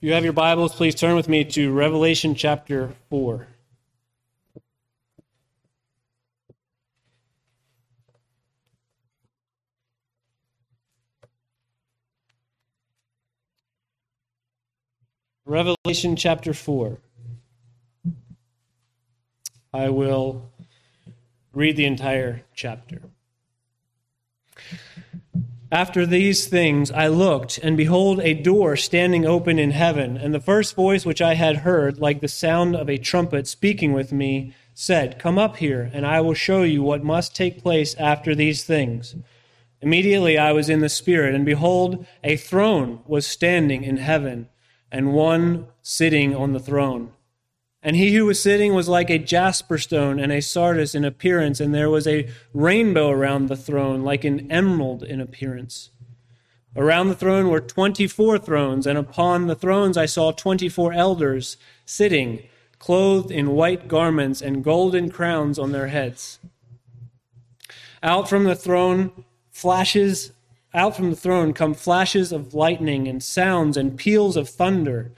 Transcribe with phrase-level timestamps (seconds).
[0.00, 3.46] If you have your Bibles, please turn with me to Revelation chapter 4.
[15.44, 16.98] Revelation chapter 4.
[19.74, 20.50] I will
[21.52, 23.02] read the entire chapter.
[25.72, 30.16] After these things I looked, and behold, a door standing open in heaven.
[30.16, 33.92] And the first voice which I had heard, like the sound of a trumpet speaking
[33.92, 37.94] with me, said, Come up here, and I will show you what must take place
[37.96, 39.14] after these things.
[39.80, 44.48] Immediately I was in the Spirit, and behold, a throne was standing in heaven,
[44.90, 47.12] and one sitting on the throne.
[47.82, 51.60] And he who was sitting was like a jasper stone and a sardius in appearance,
[51.60, 55.90] and there was a rainbow around the throne, like an emerald in appearance.
[56.76, 60.92] Around the throne were twenty four thrones, and upon the thrones I saw twenty four
[60.92, 62.42] elders sitting,
[62.78, 66.38] clothed in white garments and golden crowns on their heads.
[68.02, 70.32] Out from the throne flashes
[70.72, 75.12] out from the throne come flashes of lightning and sounds and peals of thunder.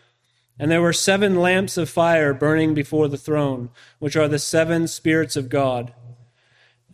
[0.59, 4.87] And there were seven lamps of fire burning before the throne, which are the seven
[4.87, 5.93] spirits of God.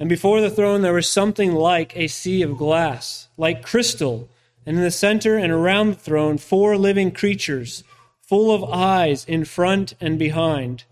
[0.00, 4.28] And before the throne there was something like a sea of glass, like crystal,
[4.65, 7.83] and in the center and around the throne four living creatures,
[8.20, 10.84] full of eyes in front and behind.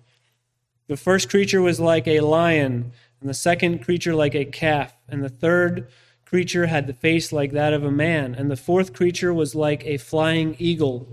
[0.89, 5.23] The first creature was like a lion, and the second creature like a calf, and
[5.23, 5.89] the third
[6.25, 9.85] creature had the face like that of a man, and the fourth creature was like
[9.85, 11.09] a flying eagle.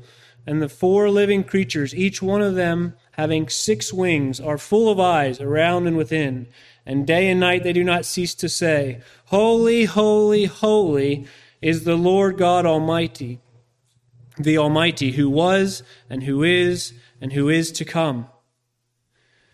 [0.45, 5.00] And the four living creatures, each one of them having six wings, are full of
[5.00, 6.47] eyes around and within.
[6.85, 11.27] And day and night they do not cease to say, Holy, holy, holy
[11.61, 13.39] is the Lord God Almighty,
[14.38, 18.28] the Almighty, who was, and who is, and who is to come.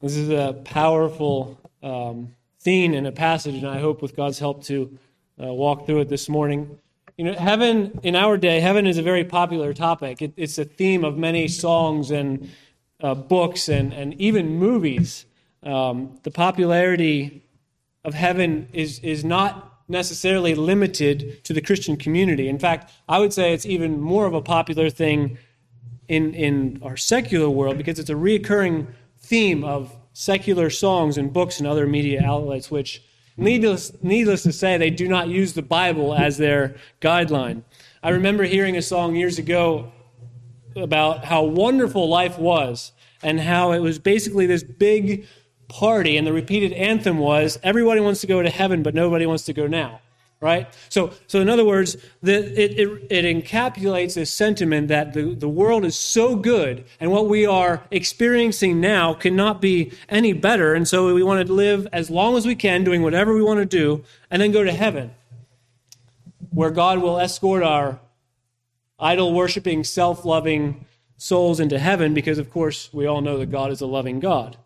[0.00, 4.64] This is a powerful um, theme in a passage, and I hope with God's help
[4.64, 4.98] to
[5.38, 6.78] uh, walk through it this morning.
[7.18, 10.22] You know, heaven in our day, heaven is a very popular topic.
[10.22, 12.50] It, it's a theme of many songs and
[13.02, 15.26] uh, books and, and even movies.
[15.62, 17.42] Um, the popularity
[18.02, 22.48] of heaven is, is not necessarily limited to the Christian community.
[22.48, 25.36] In fact, I would say it's even more of a popular thing
[26.08, 28.86] in, in our secular world because it's a reoccurring
[29.30, 33.00] theme of secular songs and books and other media outlets, which,
[33.36, 37.62] needless, needless to say, they do not use the Bible as their guideline.
[38.02, 39.92] I remember hearing a song years ago
[40.74, 42.90] about how wonderful life was
[43.22, 45.28] and how it was basically this big
[45.68, 49.44] party, and the repeated anthem was everybody wants to go to heaven, but nobody wants
[49.44, 50.00] to go now
[50.40, 50.72] right?
[50.88, 55.48] So, so in other words, the, it, it, it, encapsulates this sentiment that the, the
[55.48, 60.74] world is so good and what we are experiencing now cannot be any better.
[60.74, 63.58] And so we want to live as long as we can, doing whatever we want
[63.58, 65.10] to do, and then go to heaven,
[66.50, 68.00] where God will escort our
[68.98, 70.86] idol worshiping, self loving
[71.18, 74.56] souls into heaven, because of course we all know that God is a loving God.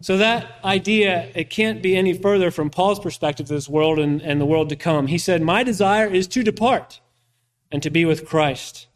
[0.00, 4.22] So that idea, it can't be any further from Paul's perspective of this world and,
[4.22, 5.08] and the world to come.
[5.08, 7.00] He said, My desire is to depart
[7.72, 8.86] and to be with Christ.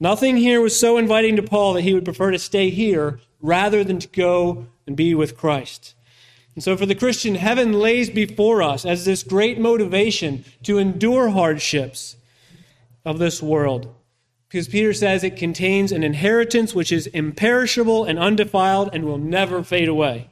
[0.00, 3.84] Nothing here was so inviting to Paul that he would prefer to stay here rather
[3.84, 5.94] than to go and be with Christ.
[6.56, 11.30] And so for the Christian, heaven lays before us as this great motivation to endure
[11.30, 12.16] hardships
[13.04, 13.94] of this world.
[14.52, 19.62] Because Peter says it contains an inheritance which is imperishable and undefiled and will never
[19.62, 20.28] fade away.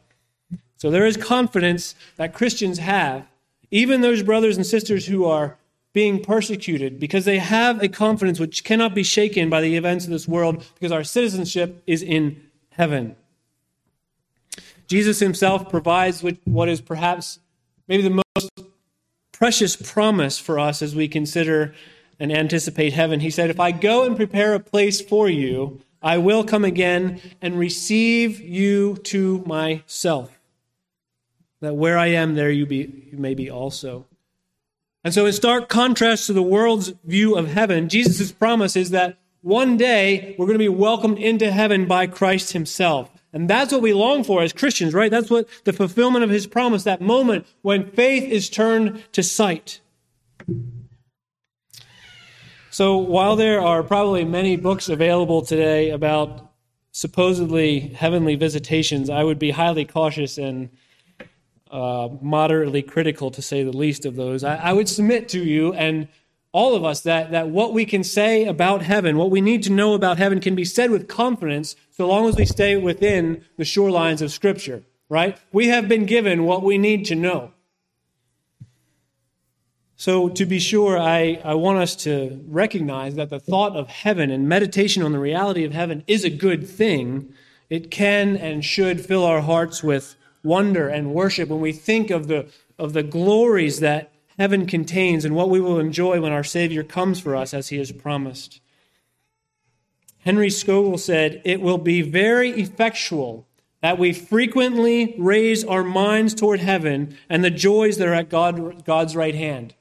[0.77, 3.27] So there is confidence that Christians have,
[3.71, 5.57] even those brothers and sisters who are
[5.95, 10.11] being persecuted, because they have a confidence which cannot be shaken by the events of
[10.11, 13.17] this world, because our citizenship is in heaven.
[14.87, 17.39] Jesus himself provides what is perhaps
[17.89, 18.51] maybe the most
[19.33, 21.75] precious promise for us as we consider
[22.21, 23.21] and anticipate heaven.
[23.21, 27.21] He said, If I go and prepare a place for you, I will come again
[27.43, 30.39] and receive you to myself
[31.61, 34.07] that where I am, there you, be, you may be also.
[35.05, 39.19] And so, in stark contrast to the world's view of heaven, Jesus' promise is that
[39.43, 43.11] one day we're going to be welcomed into heaven by Christ Himself.
[43.33, 45.11] And that's what we long for as Christians, right?
[45.11, 49.81] That's what the fulfillment of His promise, that moment when faith is turned to sight.
[52.81, 56.51] So, while there are probably many books available today about
[56.93, 60.71] supposedly heavenly visitations, I would be highly cautious and
[61.71, 64.45] uh, moderately critical, to say the least, of those.
[64.45, 66.09] I, I would submit to you and
[66.53, 69.71] all of us that, that what we can say about heaven, what we need to
[69.71, 73.65] know about heaven, can be said with confidence so long as we stay within the
[73.65, 75.37] shorelines of Scripture, right?
[75.53, 77.53] We have been given what we need to know.
[80.01, 84.31] So, to be sure, I, I want us to recognize that the thought of heaven
[84.31, 87.35] and meditation on the reality of heaven is a good thing.
[87.69, 92.29] It can and should fill our hearts with wonder and worship when we think of
[92.29, 92.49] the,
[92.79, 97.21] of the glories that heaven contains and what we will enjoy when our Savior comes
[97.21, 98.63] for us as he has promised.
[100.21, 103.47] Henry Scougal said, It will be very effectual
[103.83, 108.87] that we frequently raise our minds toward heaven and the joys that are at God,
[108.87, 109.75] God's right hand.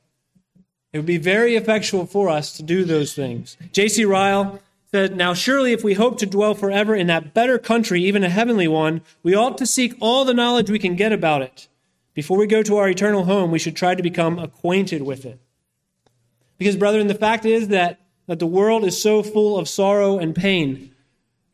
[0.92, 3.58] It would be very effectual for us to do those things.
[3.72, 4.06] J.C.
[4.06, 4.60] Ryle
[4.92, 8.30] said, Now surely if we hope to dwell forever in that better country, even a
[8.30, 11.68] heavenly one, we ought to seek all the knowledge we can get about it.
[12.16, 15.40] Before we go to our eternal home, we should try to become acquainted with it.
[16.58, 20.36] Because, brethren, the fact is that, that the world is so full of sorrow and
[20.36, 20.94] pain,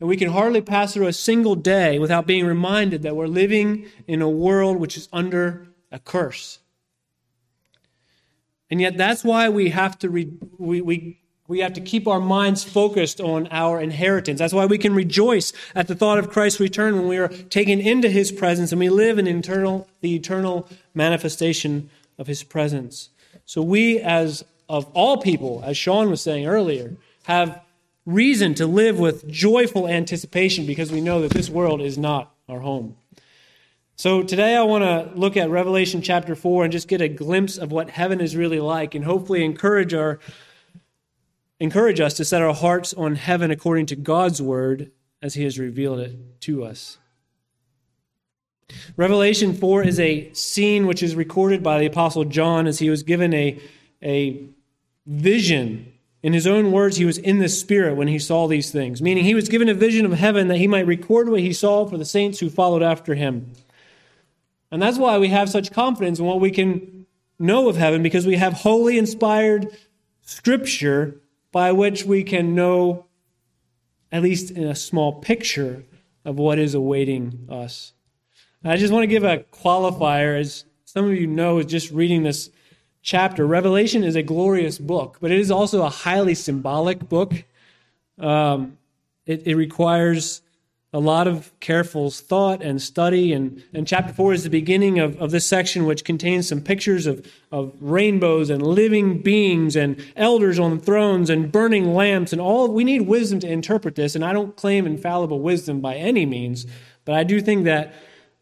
[0.00, 3.86] and we can hardly pass through a single day without being reminded that we're living
[4.06, 6.58] in a world which is under a curse.
[8.70, 12.20] And yet, that's why we have to re- we, we, we have to keep our
[12.20, 14.38] minds focused on our inheritance.
[14.38, 17.80] That's why we can rejoice at the thought of Christ's return when we are taken
[17.80, 23.10] into His presence and we live in eternal, the eternal manifestation of His presence.
[23.44, 27.62] So we, as of all people, as Sean was saying earlier, have
[28.04, 32.60] reason to live with joyful anticipation because we know that this world is not our
[32.60, 32.96] home.
[33.98, 37.56] So today I want to look at Revelation chapter 4 and just get a glimpse
[37.56, 40.18] of what heaven is really like and hopefully encourage our
[41.58, 44.90] encourage us to set our hearts on heaven according to God's word
[45.22, 46.98] as he has revealed it to us.
[48.98, 53.02] Revelation 4 is a scene which is recorded by the apostle John as he was
[53.02, 53.58] given a,
[54.02, 54.44] a
[55.06, 55.90] vision
[56.22, 59.24] in his own words, he was in the Spirit when he saw these things, meaning
[59.24, 61.96] he was given a vision of heaven that he might record what he saw for
[61.96, 63.52] the saints who followed after him.
[64.76, 67.06] And that's why we have such confidence in what we can
[67.38, 69.74] know of heaven, because we have holy, inspired
[70.20, 71.18] scripture
[71.50, 73.06] by which we can know,
[74.12, 75.82] at least in a small picture,
[76.26, 77.94] of what is awaiting us.
[78.62, 81.90] And I just want to give a qualifier, as some of you know, is just
[81.90, 82.50] reading this
[83.00, 83.46] chapter.
[83.46, 87.32] Revelation is a glorious book, but it is also a highly symbolic book.
[88.18, 88.76] Um,
[89.24, 90.42] it, it requires
[90.96, 93.34] a lot of careful thought and study.
[93.34, 97.06] And, and chapter 4 is the beginning of, of this section, which contains some pictures
[97.06, 102.72] of, of rainbows and living beings and elders on thrones and burning lamps and all.
[102.72, 104.14] We need wisdom to interpret this.
[104.14, 106.66] And I don't claim infallible wisdom by any means,
[107.04, 107.92] but I do think that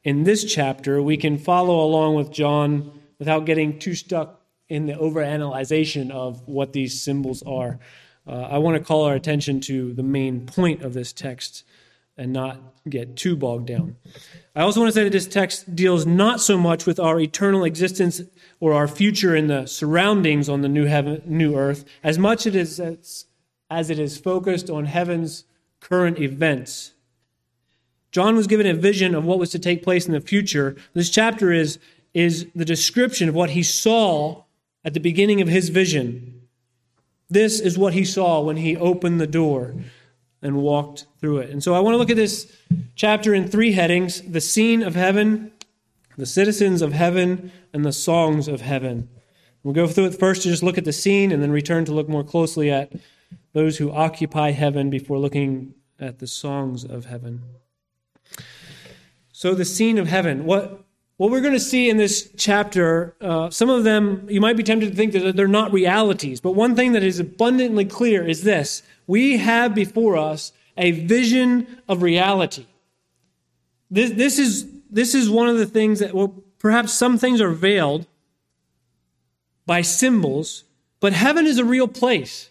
[0.05, 4.95] in this chapter we can follow along with John without getting too stuck in the
[4.95, 7.81] overanalyzation of what these symbols are.
[8.29, 11.65] Uh, I want to call our attention to the main point of this text
[12.17, 13.97] and not get too bogged down.
[14.55, 17.65] I also want to say that this text deals not so much with our eternal
[17.65, 18.21] existence
[18.61, 22.55] or our future in the surroundings on the new heaven, new earth, as much it
[22.55, 23.27] is as,
[23.71, 25.44] as it is focused on heaven's
[25.81, 26.93] current events.
[28.13, 30.77] John was given a vision of what was to take place in the future.
[30.93, 31.81] This chapter is,
[32.13, 34.44] is the description of what he saw
[34.85, 36.43] at the beginning of his vision.
[37.29, 39.75] This is what he saw when he opened the door
[40.44, 41.51] and walked through it.
[41.51, 42.55] And so I want to look at this
[42.94, 45.51] chapter in three headings the scene of heaven,
[46.17, 49.08] the citizens of heaven, and the songs of heaven.
[49.65, 51.93] We'll go through it first to just look at the scene and then return to
[51.93, 52.93] look more closely at
[53.55, 57.43] those who occupy heaven before looking at the songs of heaven.
[59.32, 60.44] So, the scene of heaven.
[60.44, 60.84] What,
[61.17, 64.63] what we're going to see in this chapter, uh, some of them, you might be
[64.63, 68.43] tempted to think that they're not realities, but one thing that is abundantly clear is
[68.43, 72.67] this we have before us a vision of reality.
[73.91, 77.51] This, this, is, this is one of the things that, well, perhaps some things are
[77.51, 78.06] veiled
[79.67, 80.65] by symbols,
[81.01, 82.51] but heaven is a real place.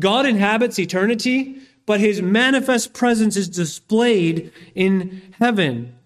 [0.00, 5.96] God inhabits eternity, but his manifest presence is displayed in heaven.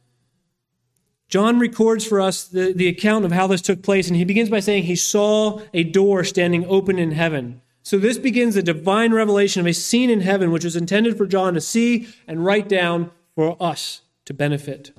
[1.33, 4.51] John records for us the, the account of how this took place, and he begins
[4.51, 7.62] by saying he saw a door standing open in heaven.
[7.83, 11.27] So this begins the divine revelation of a scene in heaven, which was intended for
[11.27, 14.93] John to see and write down for us to benefit.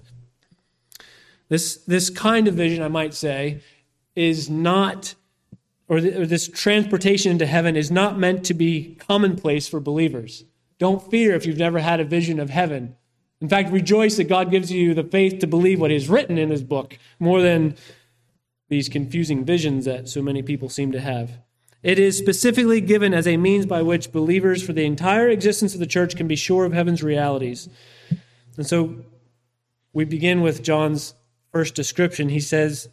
[1.50, 3.62] This, this kind of vision, I might say,
[4.16, 5.16] is not,
[5.88, 10.44] or, th- or this transportation into heaven is not meant to be commonplace for believers.
[10.78, 12.96] Don't fear if you've never had a vision of heaven.
[13.40, 16.50] In fact, rejoice that God gives you the faith to believe what is written in
[16.50, 17.76] his book more than
[18.70, 21.40] these confusing visions that so many people seem to have.
[21.84, 25.82] It is specifically given as a means by which believers for the entire existence of
[25.82, 27.68] the church can be sure of heaven's realities.
[28.56, 28.96] And so
[29.92, 31.14] we begin with John's
[31.52, 32.30] first description.
[32.30, 32.88] He says,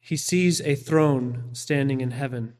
[0.00, 2.54] he sees a throne standing in heaven.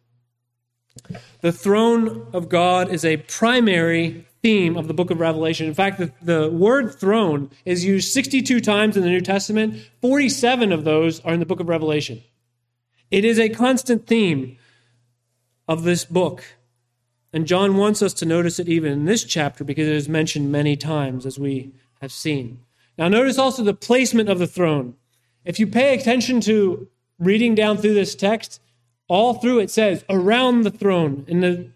[1.40, 5.66] The throne of God is a primary theme of the book of Revelation.
[5.66, 10.72] In fact, the, the word throne is used 62 times in the New Testament, 47
[10.72, 12.22] of those are in the book of Revelation.
[13.12, 14.56] It is a constant theme
[15.68, 16.42] of this book.
[17.30, 20.50] And John wants us to notice it even in this chapter because it is mentioned
[20.50, 22.60] many times, as we have seen.
[22.96, 24.94] Now, notice also the placement of the throne.
[25.44, 26.88] If you pay attention to
[27.18, 28.62] reading down through this text,
[29.08, 31.68] all through it says around the throne, in the,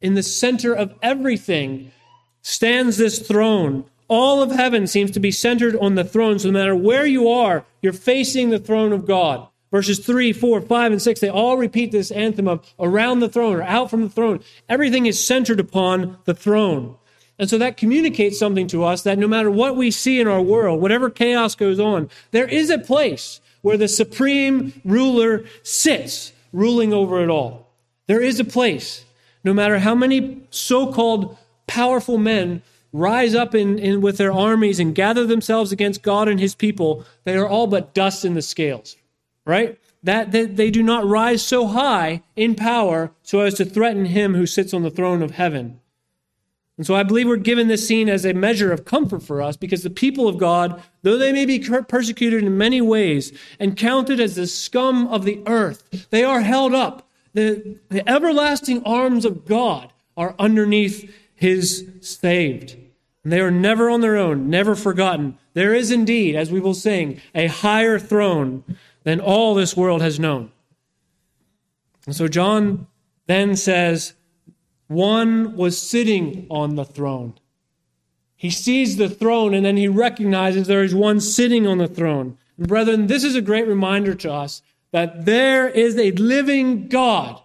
[0.00, 1.92] in the center of everything,
[2.40, 3.84] stands this throne.
[4.08, 6.38] All of heaven seems to be centered on the throne.
[6.38, 9.48] So no matter where you are, you're facing the throne of God.
[9.70, 13.56] Verses 3, 4, 5, and 6, they all repeat this anthem of around the throne
[13.56, 14.40] or out from the throne.
[14.68, 16.96] Everything is centered upon the throne.
[17.38, 20.40] And so that communicates something to us that no matter what we see in our
[20.40, 26.92] world, whatever chaos goes on, there is a place where the supreme ruler sits, ruling
[26.92, 27.72] over it all.
[28.06, 29.04] There is a place,
[29.44, 34.80] no matter how many so called powerful men rise up in, in, with their armies
[34.80, 38.42] and gather themselves against God and his people, they are all but dust in the
[38.42, 38.96] scales,
[39.46, 39.78] right?
[40.02, 44.34] That, that they do not rise so high in power so as to threaten him
[44.34, 45.80] who sits on the throne of heaven.
[46.76, 49.56] And so I believe we're given this scene as a measure of comfort for us
[49.56, 54.20] because the people of God, though they may be persecuted in many ways and counted
[54.20, 57.08] as the scum of the earth, they are held up.
[57.32, 62.76] The, the everlasting arms of God are underneath his saved.
[63.24, 65.38] And they are never on their own, never forgotten.
[65.54, 68.62] There is indeed, as we will sing, a higher throne
[69.06, 70.50] than all this world has known.
[72.06, 72.88] And so John
[73.28, 74.14] then says,
[74.88, 77.34] one was sitting on the throne.
[78.34, 82.36] He sees the throne and then he recognizes there is one sitting on the throne.
[82.58, 84.60] And brethren, this is a great reminder to us
[84.90, 87.40] that there is a living God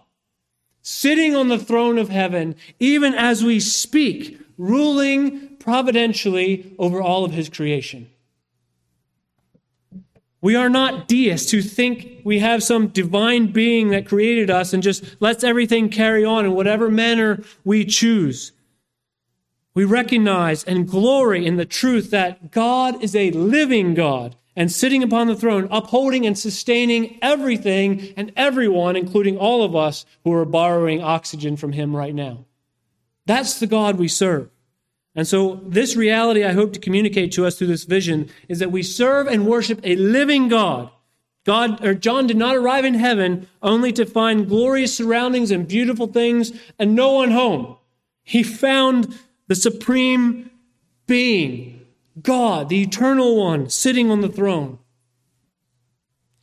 [0.80, 7.30] sitting on the throne of heaven, even as we speak, ruling providentially over all of
[7.30, 8.10] his creation.
[10.42, 14.82] We are not deists who think we have some divine being that created us and
[14.82, 18.50] just lets everything carry on in whatever manner we choose.
[19.72, 25.02] We recognize and glory in the truth that God is a living God and sitting
[25.02, 30.44] upon the throne, upholding and sustaining everything and everyone, including all of us who are
[30.44, 32.44] borrowing oxygen from Him right now.
[33.26, 34.50] That's the God we serve.
[35.14, 38.72] And so, this reality I hope to communicate to us through this vision is that
[38.72, 40.90] we serve and worship a living God.
[41.44, 46.06] God or John did not arrive in heaven only to find glorious surroundings and beautiful
[46.06, 47.76] things and no one home.
[48.22, 50.50] He found the supreme
[51.06, 51.84] being,
[52.22, 54.78] God, the eternal one, sitting on the throne.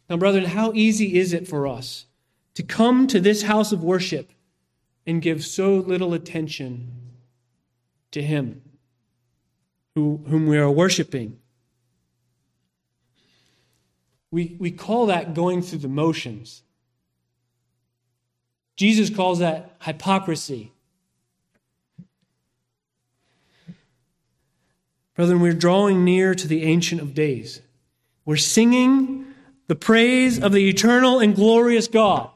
[0.09, 2.05] Now, brethren, how easy is it for us
[2.55, 4.31] to come to this house of worship
[5.07, 6.98] and give so little attention
[8.11, 8.61] to Him
[9.95, 11.37] who, whom we are worshiping.
[14.31, 16.63] We, we call that going through the motions.
[18.75, 20.71] Jesus calls that hypocrisy.
[25.15, 27.61] Brethren, we're drawing near to the Ancient of Days.
[28.23, 29.25] We're singing
[29.67, 32.29] the praise of the eternal and glorious God.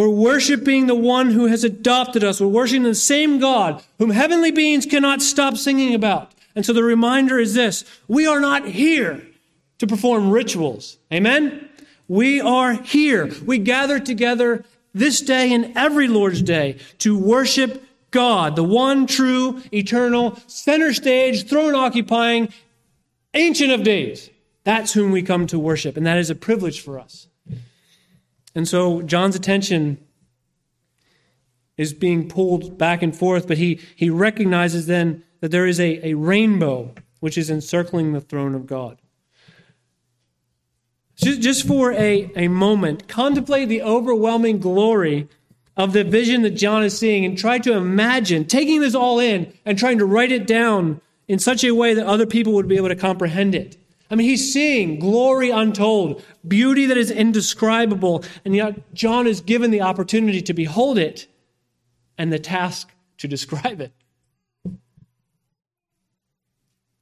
[0.00, 2.40] We're worshiping the one who has adopted us.
[2.40, 6.32] We're worshiping the same God whom heavenly beings cannot stop singing about.
[6.56, 9.22] And so the reminder is this we are not here
[9.76, 10.96] to perform rituals.
[11.12, 11.68] Amen?
[12.08, 13.30] We are here.
[13.44, 14.64] We gather together
[14.94, 21.46] this day and every Lord's day to worship God, the one true, eternal, center stage,
[21.46, 22.48] throne occupying,
[23.34, 24.30] ancient of days.
[24.64, 27.26] That's whom we come to worship, and that is a privilege for us.
[28.54, 29.98] And so John's attention
[31.76, 36.08] is being pulled back and forth, but he, he recognizes then that there is a,
[36.08, 39.00] a rainbow which is encircling the throne of God.
[41.16, 45.28] Just, just for a, a moment, contemplate the overwhelming glory
[45.76, 49.52] of the vision that John is seeing and try to imagine taking this all in
[49.64, 52.76] and trying to write it down in such a way that other people would be
[52.76, 53.76] able to comprehend it.
[54.10, 59.70] I mean, he's seeing glory untold, beauty that is indescribable, and yet John is given
[59.70, 61.28] the opportunity to behold it
[62.18, 63.92] and the task to describe it.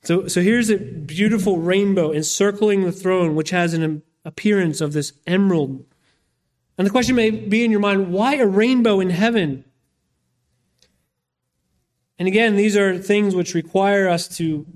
[0.03, 5.13] So, so here's a beautiful rainbow encircling the throne, which has an appearance of this
[5.27, 5.85] emerald.
[6.77, 9.65] And the question may be in your mind why a rainbow in heaven?
[12.19, 14.67] And again, these are things which require us to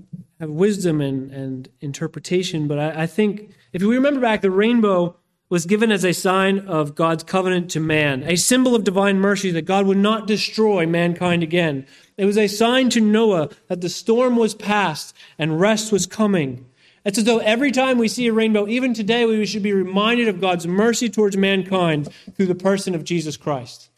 [0.43, 2.67] have wisdom and, and interpretation.
[2.67, 5.15] But I, I think if we remember back, the rainbow
[5.49, 9.51] was given as a sign of God's covenant to man, a symbol of divine mercy
[9.51, 11.85] that God would not destroy mankind again.
[12.17, 16.65] It was a sign to Noah that the storm was past and rest was coming.
[17.05, 20.27] It's as though every time we see a rainbow, even today, we should be reminded
[20.27, 23.89] of God's mercy towards mankind through the person of Jesus Christ.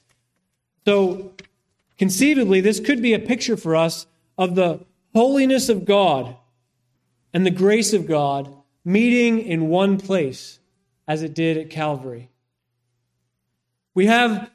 [0.86, 1.32] So,
[1.98, 4.06] conceivably, this could be a picture for us
[4.38, 6.36] of the holiness of God
[7.34, 8.53] and the grace of God
[8.84, 10.60] meeting in one place
[11.07, 12.29] as it did at Calvary.
[13.93, 14.51] We have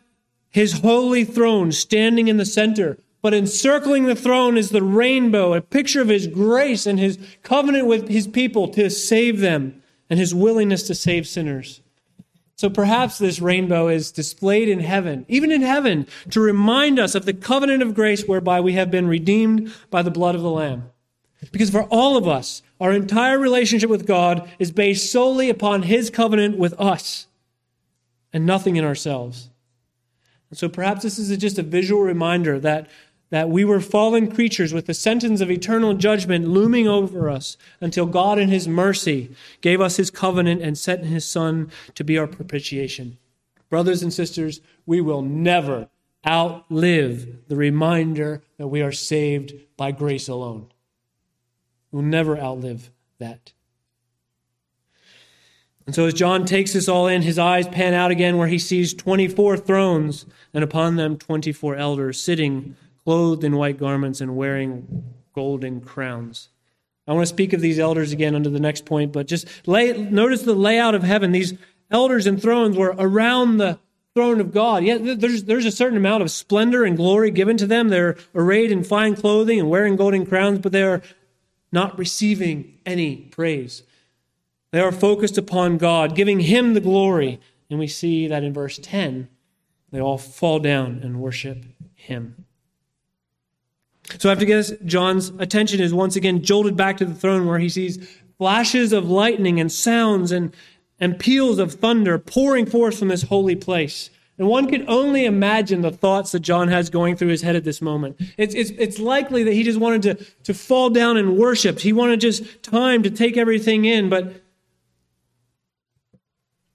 [0.51, 5.63] his holy throne standing in the center, but encircling the throne is the rainbow, a
[5.63, 10.35] picture of his grace and his covenant with his people to save them and his
[10.35, 11.81] willingness to save sinners.
[12.61, 17.25] So perhaps this rainbow is displayed in heaven, even in heaven, to remind us of
[17.25, 20.91] the covenant of grace whereby we have been redeemed by the blood of the Lamb.
[21.53, 26.11] Because for all of us, our entire relationship with God is based solely upon His
[26.11, 27.29] covenant with us
[28.31, 29.49] and nothing in ourselves.
[30.51, 32.91] And so perhaps this is just a visual reminder that
[33.31, 38.07] that we were fallen creatures with the sentence of eternal judgment looming over us until
[38.07, 42.27] God in his mercy gave us his covenant and sent his son to be our
[42.27, 43.19] propitiation.
[43.69, 45.89] Brothers and sisters, we will never
[46.27, 50.67] outlive the reminder that we are saved by grace alone.
[51.93, 53.53] We'll never outlive that.
[55.87, 58.59] And so, as John takes this all in, his eyes pan out again where he
[58.59, 65.05] sees 24 thrones, and upon them 24 elders sitting clothed in white garments and wearing
[65.35, 66.49] golden crowns.
[67.07, 69.93] I want to speak of these elders again under the next point, but just lay,
[69.93, 71.33] notice the layout of heaven.
[71.33, 71.55] These
[71.91, 73.79] elders and thrones were around the
[74.15, 74.85] throne of God.
[74.85, 77.89] Yeah, there's, there's a certain amount of splendor and glory given to them.
[77.89, 81.03] They're arrayed in fine clothing and wearing golden crowns, but they are
[81.73, 83.83] not receiving any praise.
[84.73, 87.41] They are focused upon God, giving Him the glory.
[87.69, 89.29] And we see that in verse 10,
[89.91, 92.45] they all fall down and worship Him.
[94.19, 97.69] So after this, John's attention is once again jolted back to the throne where he
[97.69, 100.55] sees flashes of lightning and sounds and,
[100.99, 104.11] and peals of thunder pouring forth from this holy place.
[104.39, 107.65] And one could only imagine the thoughts that John has going through his head at
[107.65, 108.19] this moment.
[108.39, 111.79] It's, it's, it's likely that he just wanted to, to fall down and worship.
[111.79, 114.43] He wanted just time to take everything in, but,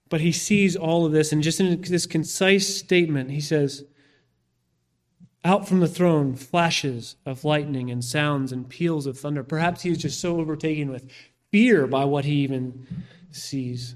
[0.09, 1.31] but he sees all of this.
[1.31, 3.83] And just in this concise statement, he says,
[5.45, 9.43] out from the throne, flashes of lightning and sounds and peals of thunder.
[9.43, 11.09] Perhaps he is just so overtaken with
[11.51, 12.87] fear by what he even
[13.31, 13.95] sees.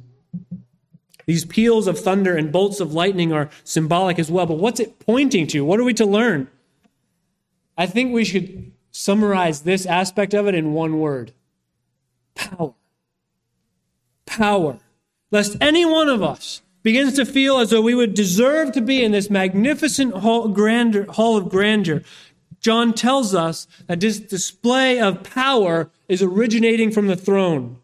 [1.25, 4.99] These peals of thunder and bolts of lightning are symbolic as well, but what's it
[4.99, 5.65] pointing to?
[5.65, 6.47] What are we to learn?
[7.75, 11.33] I think we should summarize this aspect of it in one word
[12.35, 12.73] power.
[14.25, 14.77] Power.
[15.31, 19.03] Lest any one of us begins to feel as though we would deserve to be
[19.03, 22.01] in this magnificent hall, grandeur, hall of grandeur.
[22.61, 27.77] John tells us that this display of power is originating from the throne.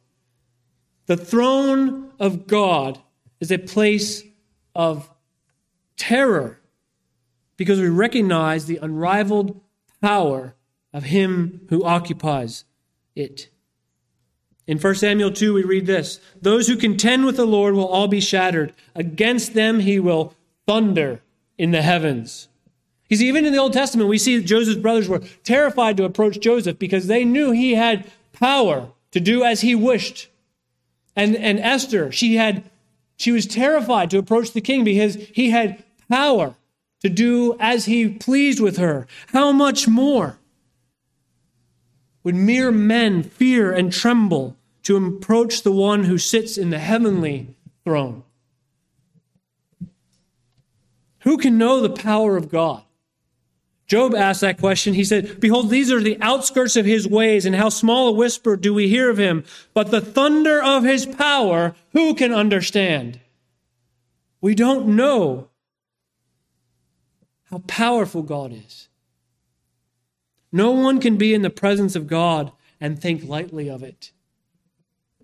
[1.05, 2.99] The throne of God
[3.39, 4.23] is a place
[4.73, 5.07] of
[5.97, 6.59] terror
[7.57, 9.61] because we recognize the unrivaled
[10.01, 10.55] power
[10.91, 12.65] of Him who occupies
[13.15, 13.49] it.
[14.67, 18.07] In 1 Samuel 2, we read this Those who contend with the Lord will all
[18.07, 18.73] be shattered.
[18.95, 20.33] Against them he will
[20.67, 21.21] thunder
[21.57, 22.47] in the heavens.
[23.03, 26.39] Because even in the Old Testament, we see that Joseph's brothers were terrified to approach
[26.39, 30.29] Joseph because they knew he had power to do as he wished.
[31.15, 32.63] And, and Esther, she had
[33.17, 36.55] she was terrified to approach the king because he had power
[37.01, 39.07] to do as he pleased with her.
[39.27, 40.37] How much more?
[42.25, 47.55] Would mere men fear and tremble to approach the one who sits in the heavenly
[47.83, 48.23] throne?
[51.19, 52.81] Who can know the power of God?
[53.85, 54.95] Job asked that question.
[54.95, 58.57] He said, Behold, these are the outskirts of his ways, and how small a whisper
[58.57, 59.43] do we hear of him.
[59.75, 63.19] But the thunder of his power, who can understand?
[64.41, 65.49] We don't know
[67.51, 68.89] how powerful God is.
[70.55, 74.13] No one can be in the presence of God and think lightly of it.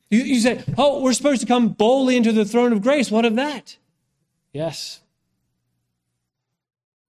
[0.09, 3.09] You, you say, Oh, we're supposed to come boldly into the throne of grace.
[3.09, 3.77] What of that?
[4.51, 4.99] Yes.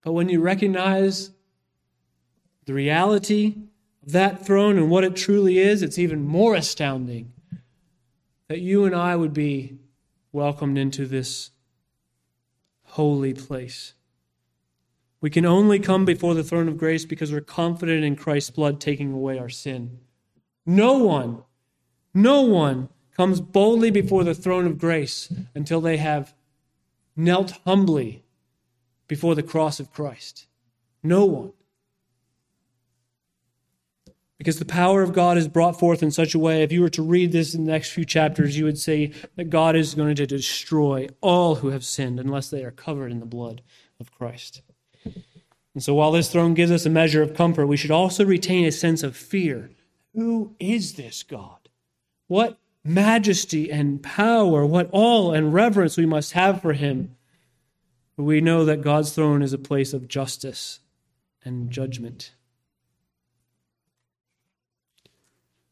[0.05, 1.33] But when you recognize
[2.67, 3.57] the reality
[4.07, 7.33] of that throne and what it truly is, it's even more astounding
[8.47, 9.79] that you and I would be
[10.31, 11.51] welcomed into this
[12.85, 13.95] holy place.
[15.23, 18.81] We can only come before the throne of grace because we're confident in Christ's blood
[18.81, 20.01] taking away our sin.
[20.67, 21.45] No one,
[22.13, 26.35] no one comes boldly before the throne of grace until they have
[27.15, 28.25] knelt humbly
[29.07, 30.49] before the cross of Christ.
[31.05, 31.53] No one.
[34.39, 36.89] Because the power of God is brought forth in such a way, if you were
[36.89, 40.17] to read this in the next few chapters, you would say that God is going
[40.17, 43.63] to destroy all who have sinned unless they are covered in the blood
[44.01, 44.63] of Christ.
[45.75, 48.65] And so while this throne gives us a measure of comfort, we should also retain
[48.65, 49.71] a sense of fear.
[50.15, 51.69] Who is this God?
[52.27, 57.17] What majesty and power, what awe and reverence we must have for him.
[58.17, 60.81] We know that God's throne is a place of justice
[61.45, 62.33] and judgment.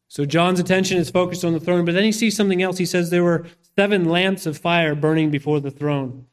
[0.07, 2.77] So John's attention is focused on the throne, but then he sees something else.
[2.77, 3.45] He says there were
[3.77, 6.25] seven lamps of fire burning before the throne.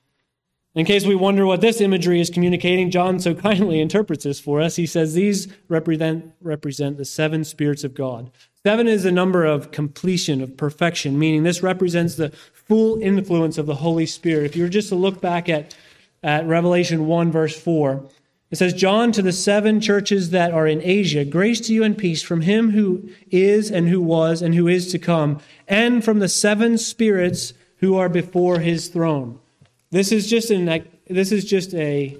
[0.78, 4.60] In case we wonder what this imagery is communicating, John so kindly interprets this for
[4.60, 4.76] us.
[4.76, 8.30] He says these represent, represent the seven spirits of God.
[8.64, 13.66] Seven is a number of completion, of perfection, meaning this represents the full influence of
[13.66, 14.44] the Holy Spirit.
[14.44, 15.74] If you were just to look back at,
[16.22, 18.08] at Revelation 1, verse 4,
[18.52, 21.98] it says, John to the seven churches that are in Asia, grace to you and
[21.98, 26.20] peace from him who is and who was and who is to come, and from
[26.20, 29.40] the seven spirits who are before his throne.
[29.90, 32.18] This is just an this is just a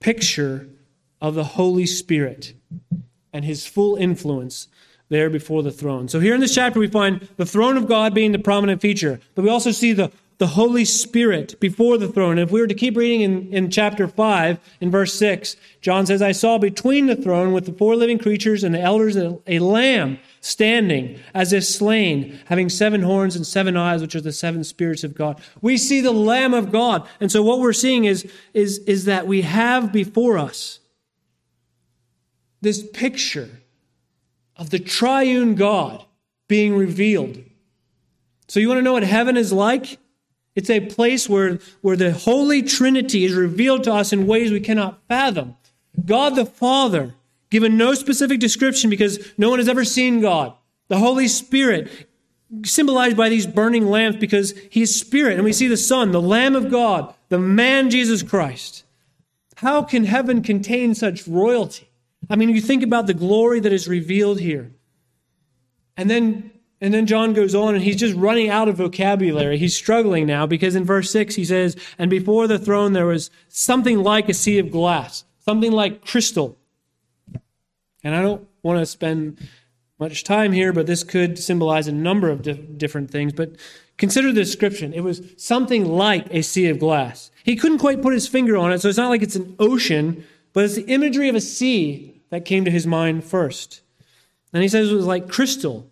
[0.00, 0.68] picture
[1.20, 2.54] of the Holy Spirit
[3.32, 4.68] and his full influence
[5.10, 6.08] there before the throne.
[6.08, 9.20] So here in this chapter we find the throne of God being the prominent feature,
[9.34, 12.38] but we also see the the Holy Spirit before the throne.
[12.38, 16.06] And If we were to keep reading in, in chapter 5, in verse 6, John
[16.06, 19.38] says, I saw between the throne with the four living creatures and the elders a,
[19.46, 24.32] a lamb standing as if slain, having seven horns and seven eyes, which are the
[24.32, 25.40] seven spirits of God.
[25.60, 27.06] We see the Lamb of God.
[27.20, 30.80] And so what we're seeing is, is, is that we have before us
[32.62, 33.50] this picture
[34.56, 36.04] of the triune God
[36.48, 37.42] being revealed.
[38.48, 39.98] So you want to know what heaven is like?
[40.54, 44.60] It's a place where, where the Holy Trinity is revealed to us in ways we
[44.60, 45.56] cannot fathom.
[46.04, 47.14] God the Father,
[47.50, 50.54] given no specific description because no one has ever seen God.
[50.88, 52.08] The Holy Spirit,
[52.64, 55.34] symbolized by these burning lamps because He's Spirit.
[55.34, 58.84] And we see the Son, the Lamb of God, the man Jesus Christ.
[59.56, 61.90] How can heaven contain such royalty?
[62.28, 64.72] I mean, you think about the glory that is revealed here.
[65.96, 69.58] And then and then John goes on and he's just running out of vocabulary.
[69.58, 73.30] He's struggling now because in verse 6 he says, And before the throne there was
[73.48, 76.56] something like a sea of glass, something like crystal.
[78.02, 79.38] And I don't want to spend
[79.98, 83.32] much time here, but this could symbolize a number of di- different things.
[83.32, 83.56] But
[83.98, 84.94] consider the description.
[84.94, 87.30] It was something like a sea of glass.
[87.44, 90.24] He couldn't quite put his finger on it, so it's not like it's an ocean,
[90.52, 93.82] but it's the imagery of a sea that came to his mind first.
[94.52, 95.90] And he says it was like crystal.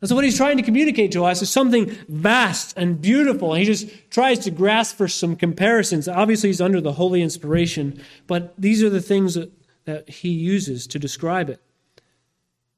[0.00, 3.52] And so, what he's trying to communicate to us is something vast and beautiful.
[3.52, 6.08] And he just tries to grasp for some comparisons.
[6.08, 9.52] Obviously, he's under the holy inspiration, but these are the things that,
[9.84, 11.60] that he uses to describe it.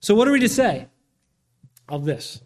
[0.00, 0.88] So, what are we to say
[1.88, 2.40] of this?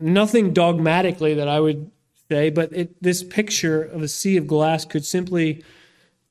[0.00, 1.90] Nothing dogmatically that I would
[2.30, 5.64] say, but it, this picture of a sea of glass could simply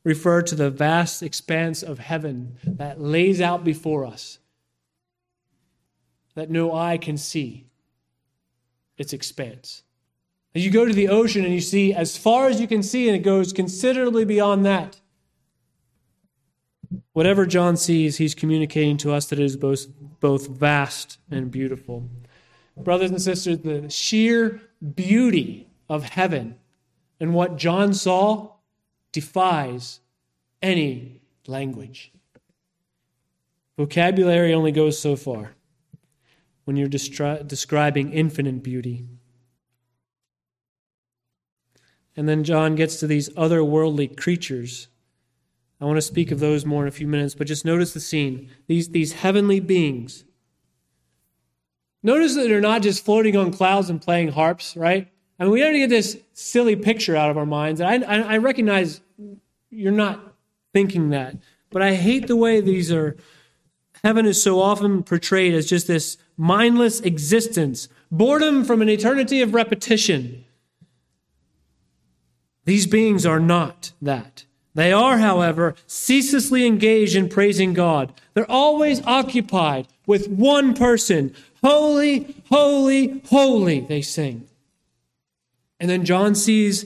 [0.03, 4.39] refer to the vast expanse of heaven that lays out before us
[6.35, 7.65] that no eye can see
[8.97, 9.83] its expanse.
[10.53, 13.15] You go to the ocean and you see as far as you can see, and
[13.15, 15.01] it goes considerably beyond that.
[17.13, 19.87] Whatever John sees, he's communicating to us that it is both,
[20.19, 22.09] both vast and beautiful.
[22.77, 24.61] Brothers and sisters, the sheer
[24.95, 26.55] beauty of heaven
[27.19, 28.51] and what John saw
[29.11, 29.99] defies
[30.61, 32.11] any language.
[33.77, 35.55] Vocabulary only goes so far
[36.65, 39.05] when you're destri- describing infinite beauty.
[42.15, 44.87] And then John gets to these otherworldly creatures
[45.79, 47.99] I want to speak of those more in a few minutes, but just notice the
[47.99, 48.49] scene.
[48.67, 50.25] These, these heavenly beings.
[52.01, 55.07] Notice that they're not just floating on clouds and playing harps, right?
[55.39, 57.79] I mean, we to get this silly picture out of our minds.
[57.79, 59.01] I, I, I recognize
[59.69, 60.35] you're not
[60.73, 61.35] thinking that,
[61.69, 63.15] but I hate the way these are.
[64.03, 69.53] Heaven is so often portrayed as just this mindless existence, boredom from an eternity of
[69.53, 70.45] repetition.
[72.65, 74.45] These beings are not that.
[74.77, 78.13] They are, however, ceaselessly engaged in praising God.
[78.35, 81.33] They're always occupied with one person.
[81.63, 84.47] Holy, holy, holy, they sing.
[85.79, 86.85] And then John sees,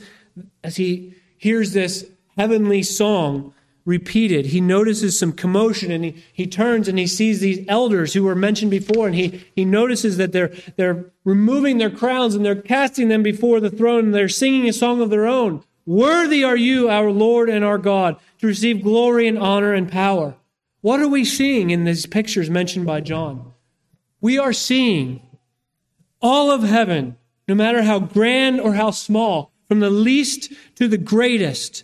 [0.63, 6.87] as he hears this heavenly song repeated, he notices some commotion and he, he turns
[6.87, 10.53] and he sees these elders who were mentioned before and he, he notices that they're,
[10.77, 14.71] they're removing their crowns and they're casting them before the throne and they're singing a
[14.71, 15.61] song of their own.
[15.91, 20.35] Worthy are you, our Lord and our God, to receive glory and honor and power.
[20.79, 23.51] What are we seeing in these pictures mentioned by John?
[24.21, 25.21] We are seeing
[26.21, 30.97] all of heaven, no matter how grand or how small, from the least to the
[30.97, 31.83] greatest,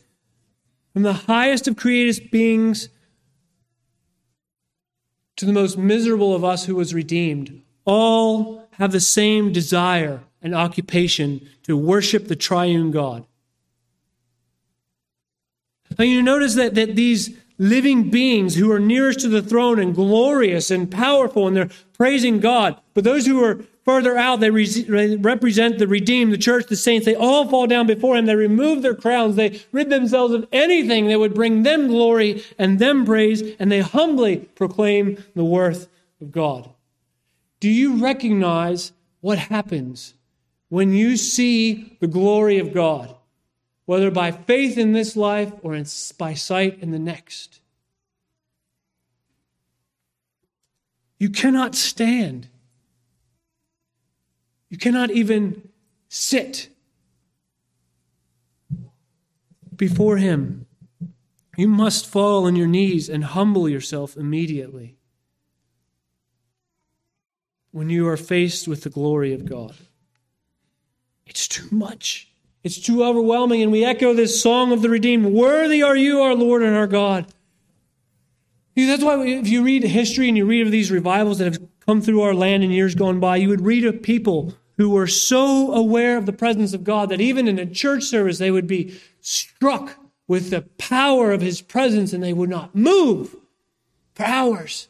[0.94, 2.88] from the highest of created beings
[5.36, 10.56] to the most miserable of us who was redeemed, all have the same desire and
[10.56, 13.26] occupation to worship the triune God.
[15.98, 19.96] Now you notice that, that these living beings who are nearest to the throne and
[19.96, 25.16] glorious and powerful and they're praising God, but those who are further out, they re-
[25.16, 27.06] represent the redeemed, the church, the saints.
[27.06, 28.26] They all fall down before him.
[28.26, 29.38] They remove their crowns.
[29.38, 33.80] They rid themselves of anything that would bring them glory and them praise, and they
[33.80, 35.88] humbly proclaim the worth
[36.20, 36.70] of God.
[37.62, 40.14] Do you recognize what happens
[40.68, 43.16] when you see the glory of God?
[43.88, 45.86] Whether by faith in this life or in,
[46.18, 47.62] by sight in the next.
[51.18, 52.50] You cannot stand.
[54.70, 55.70] You cannot even
[56.10, 56.68] sit
[59.74, 60.66] before Him.
[61.56, 64.98] You must fall on your knees and humble yourself immediately
[67.72, 69.78] when you are faced with the glory of God.
[71.26, 72.27] It's too much.
[72.68, 76.36] It's too overwhelming, and we echo this song of the redeemed Worthy are you, our
[76.36, 77.26] Lord and our God.
[78.76, 82.02] That's why if you read history and you read of these revivals that have come
[82.02, 85.72] through our land in years gone by, you would read of people who were so
[85.72, 89.00] aware of the presence of God that even in a church service they would be
[89.22, 89.96] struck
[90.28, 93.34] with the power of his presence and they would not move
[94.14, 94.90] for hours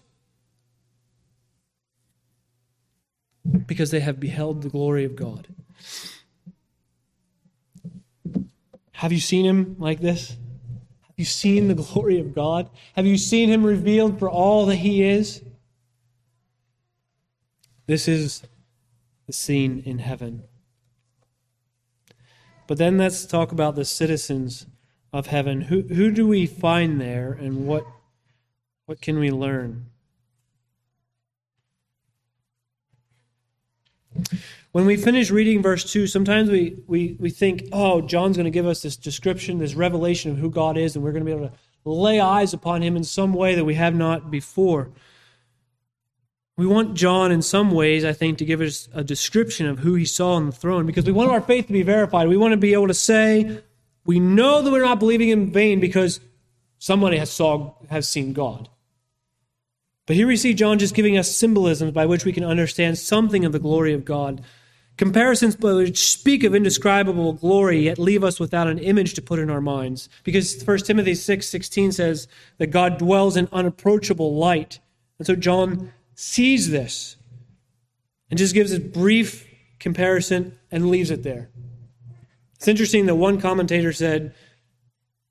[3.67, 5.47] because they have beheld the glory of God.
[8.97, 10.29] Have you seen him like this?
[10.31, 12.67] Have you seen the glory of God?
[12.95, 15.43] Have you seen him revealed for all that he is?
[17.85, 18.41] This is
[19.27, 20.45] the scene in heaven.
[22.65, 24.65] But then let's talk about the citizens
[25.13, 25.61] of heaven.
[25.61, 27.85] Who, who do we find there and what,
[28.87, 29.91] what can we learn?
[34.77, 38.51] When we finish reading verse 2, sometimes we, we, we think, oh, John's going to
[38.51, 41.35] give us this description, this revelation of who God is, and we're going to be
[41.35, 44.91] able to lay eyes upon him in some way that we have not before.
[46.57, 49.95] We want John, in some ways, I think, to give us a description of who
[49.95, 52.27] he saw on the throne because we want our faith to be verified.
[52.27, 53.63] We want to be able to say,
[54.05, 56.19] we know that we're not believing in vain because
[56.77, 58.69] somebody has, saw, has seen God.
[60.05, 63.43] But here we see John just giving us symbolisms by which we can understand something
[63.43, 64.43] of the glory of God
[64.97, 69.49] Comparisons which speak of indescribable glory yet leave us without an image to put in
[69.49, 70.09] our minds.
[70.23, 74.79] Because 1 Timothy 6 16 says that God dwells in unapproachable light.
[75.19, 77.15] And so John sees this
[78.29, 79.47] and just gives a brief
[79.79, 81.49] comparison and leaves it there.
[82.55, 84.33] It's interesting that one commentator said,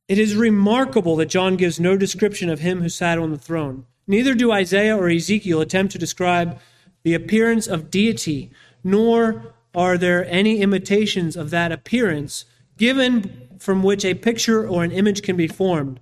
[0.06, 3.86] It is remarkable that John gives no description of him who sat on the throne.
[4.06, 6.60] Neither do Isaiah or Ezekiel attempt to describe
[7.02, 8.52] the appearance of deity,
[8.84, 12.46] nor are there any imitations of that appearance
[12.78, 16.00] given from which a picture or an image can be formed?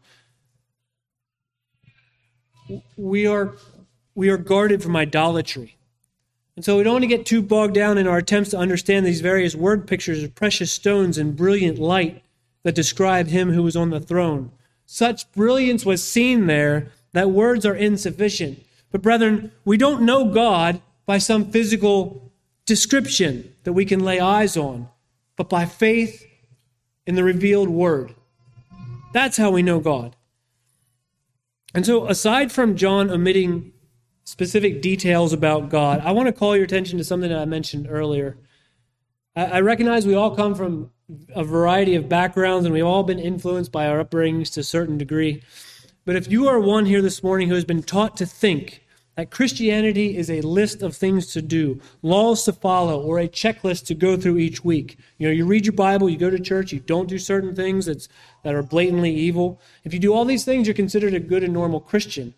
[2.96, 3.54] We are,
[4.14, 5.76] we are guarded from idolatry.
[6.56, 9.04] And so we don't want to get too bogged down in our attempts to understand
[9.04, 12.22] these various word pictures of precious stones and brilliant light
[12.62, 14.52] that describe him who was on the throne.
[14.86, 18.64] Such brilliance was seen there that words are insufficient.
[18.92, 22.32] But, brethren, we don't know God by some physical
[22.66, 24.88] description that we can lay eyes on,
[25.36, 26.26] but by faith
[27.06, 28.14] in the revealed word.
[29.12, 30.16] That's how we know God.
[31.74, 33.72] And so, aside from John omitting
[34.24, 37.86] specific details about God, I want to call your attention to something that I mentioned
[37.90, 38.38] earlier.
[39.36, 40.92] I, recognize we all come from
[41.34, 44.96] a variety of backgrounds and we've all been influenced by our upbringings to a certain
[44.96, 45.42] degree.
[46.04, 48.83] But if you are one here this morning who has been taught to think
[49.16, 53.86] that Christianity is a list of things to do, laws to follow, or a checklist
[53.86, 54.98] to go through each week.
[55.18, 57.86] You know, you read your Bible, you go to church, you don't do certain things
[57.86, 58.08] that's,
[58.42, 59.60] that are blatantly evil.
[59.84, 62.34] If you do all these things, you're considered a good and normal Christian.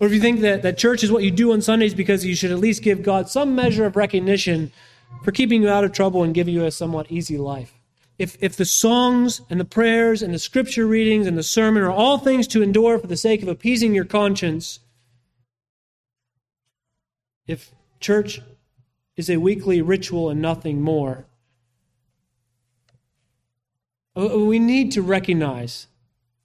[0.00, 2.34] Or if you think that, that church is what you do on Sundays because you
[2.34, 4.72] should at least give God some measure of recognition
[5.22, 7.79] for keeping you out of trouble and giving you a somewhat easy life
[8.20, 11.90] if, if the songs and the prayers and the scripture readings and the sermon are
[11.90, 14.80] all things to endure for the sake of appeasing your conscience,
[17.46, 18.42] if church
[19.16, 21.24] is a weekly ritual and nothing more,
[24.14, 25.86] uh, we need to recognize,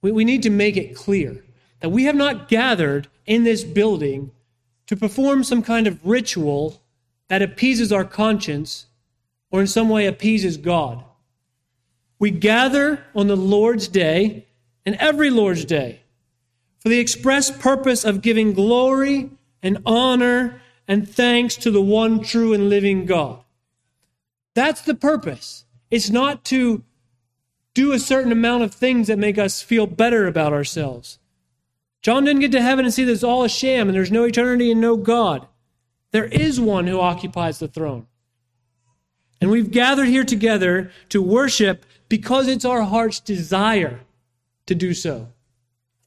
[0.00, 1.44] we, we need to make it clear
[1.80, 4.30] that we have not gathered in this building
[4.86, 6.80] to perform some kind of ritual
[7.28, 8.86] that appeases our conscience
[9.50, 11.04] or in some way appeases God.
[12.18, 14.46] We gather on the Lord's day
[14.84, 16.00] and every Lord's day
[16.78, 19.30] for the express purpose of giving glory
[19.62, 23.42] and honor and thanks to the one true and living God.
[24.54, 25.64] That's the purpose.
[25.90, 26.82] It's not to
[27.74, 31.18] do a certain amount of things that make us feel better about ourselves.
[32.00, 34.24] John didn't get to heaven and see that it's all a sham and there's no
[34.24, 35.46] eternity and no God.
[36.12, 38.06] There is one who occupies the throne.
[39.40, 44.00] And we've gathered here together to worship because it's our heart's desire
[44.66, 45.28] to do so.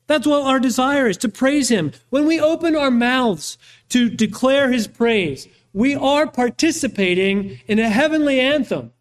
[0.07, 1.91] That's what our desire is to praise Him.
[2.09, 3.57] When we open our mouths
[3.89, 8.91] to declare His praise, we are participating in a heavenly anthem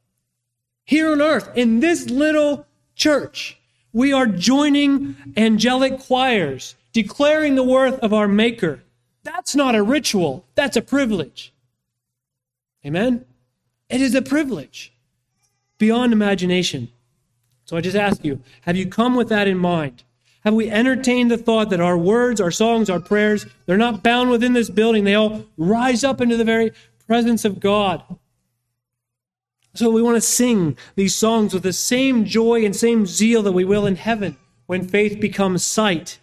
[0.85, 3.59] here on earth in this little church.
[3.93, 8.83] We are joining angelic choirs, declaring the worth of our Maker.
[9.23, 11.55] That's not a ritual, that's a privilege.
[12.85, 13.25] Amen?
[13.89, 14.93] It is a privilege
[15.79, 16.89] beyond imagination.
[17.65, 20.05] So I just ask you have you come with that in mind?
[20.45, 24.31] Have we entertained the thought that our words, our songs, our prayers, they're not bound
[24.31, 25.05] within this building?
[25.05, 26.73] They all rise up into the very
[27.07, 28.03] presence of God.
[29.75, 33.53] So we want to sing these songs with the same joy and same zeal that
[33.53, 34.37] we will in heaven
[34.67, 36.19] when faith becomes sight.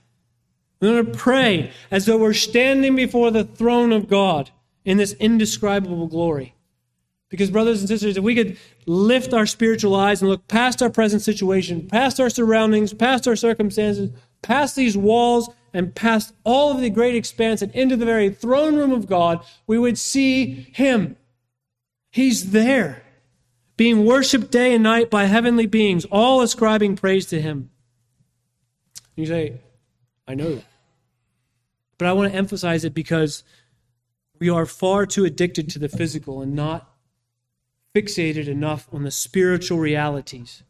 [0.80, 4.50] We want to pray as though we're standing before the throne of God
[4.84, 6.55] in this indescribable glory.
[7.36, 10.90] Because, brothers and sisters, if we could lift our spiritual eyes and look past our
[10.90, 14.10] present situation, past our surroundings, past our circumstances,
[14.42, 18.78] past these walls, and past all of the great expanse and into the very throne
[18.78, 21.18] room of God, we would see Him.
[22.10, 23.04] He's there,
[23.76, 27.70] being worshiped day and night by heavenly beings, all ascribing praise to Him.
[29.18, 29.60] You say,
[30.26, 30.66] I know that.
[31.98, 33.44] But I want to emphasize it because
[34.40, 36.95] we are far too addicted to the physical and not
[37.96, 40.64] fixated enough on the spiritual realities.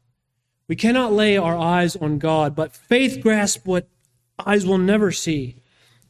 [0.67, 3.87] We cannot lay our eyes on God, but faith grasps what
[4.45, 5.61] eyes will never see.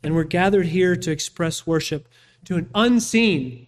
[0.04, 2.08] And we're gathered here to express worship
[2.46, 3.68] to an unseen,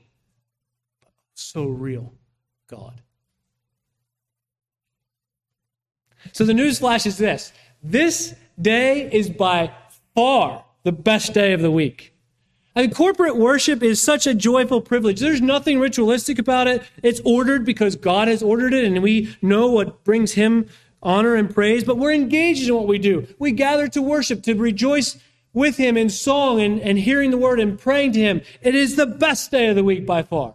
[1.02, 2.14] but so real
[2.68, 3.02] God.
[6.34, 9.72] So the news flash is this this day is by
[10.14, 12.14] far the best day of the week.
[12.78, 15.20] I mean, corporate worship is such a joyful privilege.
[15.20, 16.84] There's nothing ritualistic about it.
[17.02, 20.68] It's ordered because God has ordered it, and we know what brings Him
[21.02, 23.26] honor and praise, but we're engaged in what we do.
[23.40, 25.18] We gather to worship, to rejoice
[25.54, 28.42] with Him in song and, and hearing the word and praying to Him.
[28.62, 30.54] It is the best day of the week by far.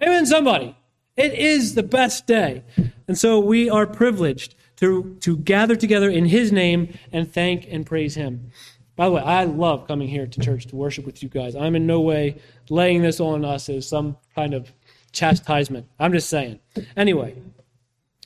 [0.00, 0.76] Amen, somebody.
[1.16, 2.62] It is the best day.
[3.08, 7.84] And so we are privileged to, to gather together in His name and thank and
[7.84, 8.52] praise Him.
[9.00, 11.56] By the way, I love coming here to church to worship with you guys.
[11.56, 12.36] I'm in no way
[12.68, 14.70] laying this on us as some kind of
[15.10, 15.86] chastisement.
[15.98, 16.60] I'm just saying.
[16.98, 17.34] Anyway,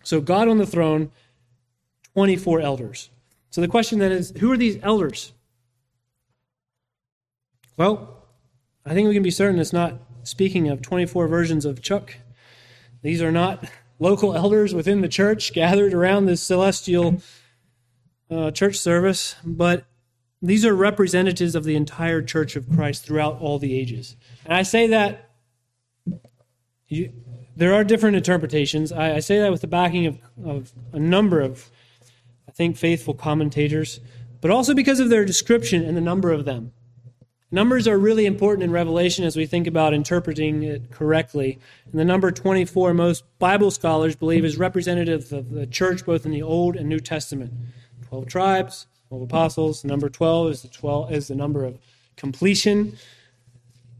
[0.02, 1.12] so God on the throne,
[2.14, 3.10] 24 elders.
[3.50, 5.32] So the question then is who are these elders?
[7.76, 8.26] Well,
[8.84, 12.16] I think we can be certain it's not speaking of 24 versions of Chuck.
[13.00, 13.64] These are not
[14.00, 17.22] local elders within the church gathered around this celestial
[18.28, 19.84] uh, church service, but
[20.42, 24.16] these are representatives of the entire church of Christ throughout all the ages.
[24.44, 25.30] And I say that
[26.88, 27.12] you,
[27.56, 28.92] there are different interpretations.
[28.92, 31.70] I, I, say that with the backing of, of a number of,
[32.48, 34.00] I think, faithful commentators,
[34.40, 36.72] but also because of their description and the number of them.
[37.50, 41.60] Numbers are really important in Revelation as we think about interpreting it correctly.
[41.90, 46.32] And the number 24, most Bible scholars believe, is representative of the church both in
[46.32, 47.52] the Old and New Testament.
[48.08, 49.84] 12 tribes, 12 apostles.
[49.84, 51.78] Number 12 is the 12 is the number of
[52.16, 52.96] completion.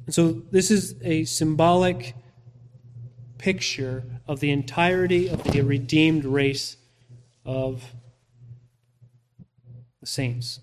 [0.06, 2.14] And so this is a symbolic
[3.38, 6.76] picture of the entirety of the redeemed race
[7.44, 7.84] of
[10.00, 10.60] the saints.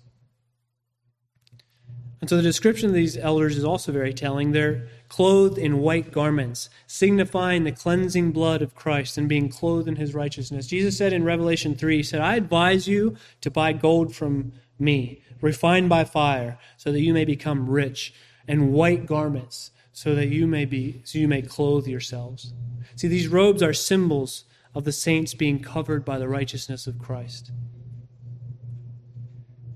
[2.22, 4.52] And so the description of these elders is also very telling.
[4.52, 9.96] They're clothed in white garments, signifying the cleansing blood of Christ and being clothed in
[9.96, 10.68] his righteousness.
[10.68, 15.20] Jesus said in Revelation 3, He said, I advise you to buy gold from me,
[15.40, 18.14] refined by fire, so that you may become rich,
[18.46, 22.54] and white garments, so that you may be so you may clothe yourselves.
[22.94, 24.44] See, these robes are symbols
[24.76, 27.50] of the saints being covered by the righteousness of Christ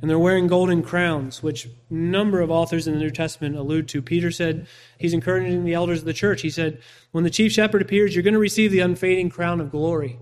[0.01, 3.89] and they're wearing golden crowns, which a number of authors in the New Testament allude
[3.89, 4.03] to.
[4.03, 4.67] Peter said
[4.99, 6.43] he's encouraging the elders of the church.
[6.43, 6.81] He said,
[7.13, 10.19] When the chief shepherd appears, you're going to receive the unfading crown of glory.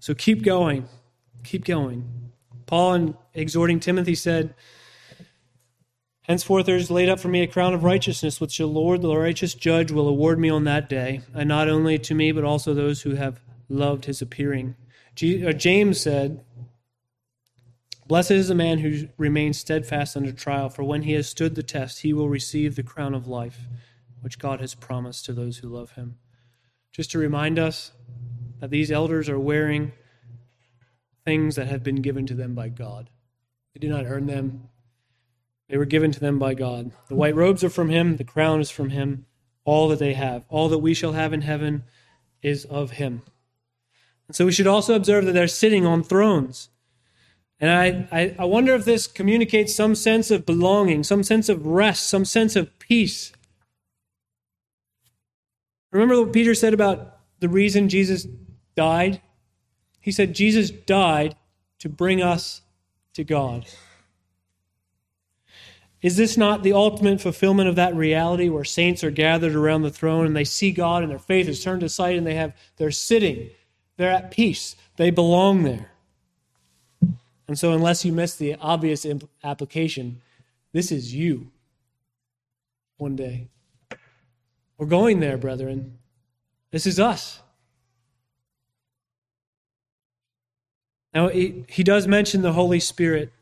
[0.00, 0.88] So keep going.
[1.44, 2.30] Keep going.
[2.66, 4.54] Paul, in exhorting Timothy, said,
[6.22, 9.16] Henceforth there is laid up for me a crown of righteousness, which the Lord, the
[9.16, 12.74] righteous judge, will award me on that day, and not only to me, but also
[12.74, 13.40] those who have
[13.70, 14.74] loved his appearing.
[15.22, 16.44] Uh, James said,
[18.08, 21.62] Blessed is the man who remains steadfast under trial, for when he has stood the
[21.62, 23.68] test, he will receive the crown of life,
[24.22, 26.16] which God has promised to those who love him.
[26.90, 27.92] Just to remind us
[28.60, 29.92] that these elders are wearing
[31.26, 33.10] things that have been given to them by God.
[33.74, 34.70] They did not earn them,
[35.68, 36.92] they were given to them by God.
[37.08, 39.26] The white robes are from him, the crown is from him.
[39.66, 41.84] All that they have, all that we shall have in heaven,
[42.40, 43.20] is of him.
[44.26, 46.70] And so we should also observe that they're sitting on thrones.
[47.60, 51.66] And I, I, I, wonder if this communicates some sense of belonging, some sense of
[51.66, 53.32] rest, some sense of peace.
[55.90, 58.26] Remember what Peter said about the reason Jesus
[58.76, 59.20] died?
[60.00, 61.34] He said, Jesus died
[61.80, 62.62] to bring us
[63.14, 63.66] to God.
[66.00, 69.90] Is this not the ultimate fulfillment of that reality where saints are gathered around the
[69.90, 72.54] throne and they see God and their faith is turned to sight and they have
[72.76, 73.50] they're sitting,
[73.96, 75.90] they're at peace, they belong there.
[77.48, 80.20] And so, unless you miss the obvious imp- application,
[80.72, 81.50] this is you
[82.98, 83.48] one day.
[84.76, 85.98] We're going there, brethren.
[86.70, 87.40] This is us.
[91.14, 93.32] Now, he, he does mention the Holy Spirit.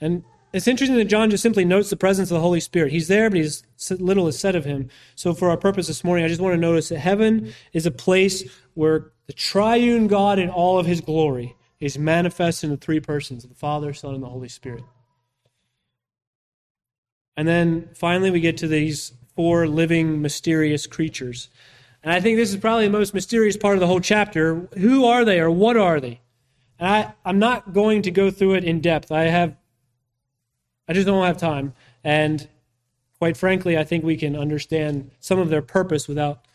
[0.00, 2.90] And it's interesting that John just simply notes the presence of the Holy Spirit.
[2.90, 4.90] He's there, but he's little is said of him.
[5.14, 7.92] So, for our purpose this morning, I just want to notice that heaven is a
[7.92, 12.98] place where the triune God in all of his glory is manifest in the three
[12.98, 14.82] persons the Father, Son, and the Holy Spirit.
[17.36, 21.48] And then finally, we get to these four living, mysterious creatures.
[22.02, 24.68] And I think this is probably the most mysterious part of the whole chapter.
[24.76, 26.22] Who are they or what are they?
[26.80, 29.12] And I, I'm not going to go through it in depth.
[29.12, 29.54] I have
[30.88, 31.74] I just don't have time.
[32.02, 32.48] And
[33.18, 36.48] quite frankly, I think we can understand some of their purpose without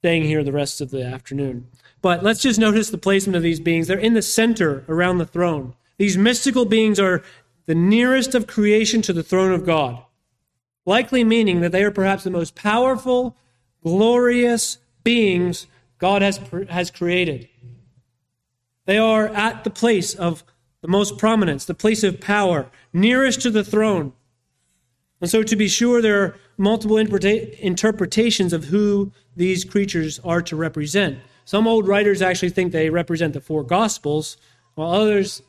[0.00, 1.68] staying here the rest of the afternoon.
[2.04, 3.86] But let's just notice the placement of these beings.
[3.86, 5.72] They're in the center around the throne.
[5.96, 7.22] These mystical beings are
[7.64, 10.04] the nearest of creation to the throne of God,
[10.84, 13.38] likely meaning that they are perhaps the most powerful,
[13.82, 16.38] glorious beings God has,
[16.68, 17.48] has created.
[18.84, 20.44] They are at the place of
[20.82, 24.12] the most prominence, the place of power, nearest to the throne.
[25.22, 30.54] And so, to be sure, there are multiple interpretations of who these creatures are to
[30.54, 31.20] represent.
[31.44, 34.36] Some old writers actually think they represent the four Gospels,
[34.74, 35.42] while others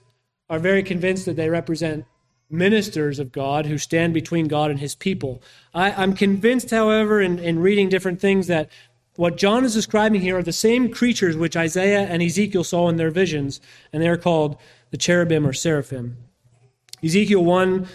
[0.49, 2.05] are very convinced that they represent
[2.49, 5.41] ministers of God who stand between God and his people.
[5.73, 8.69] I, am convinced, however, in, in reading different things, that
[9.15, 12.97] what John is describing here are the same creatures which Isaiah and Ezekiel saw in
[12.97, 14.57] their visions, and they are called
[14.91, 16.17] the cherubim or seraphim.
[17.03, 17.87] Ezekiel 1,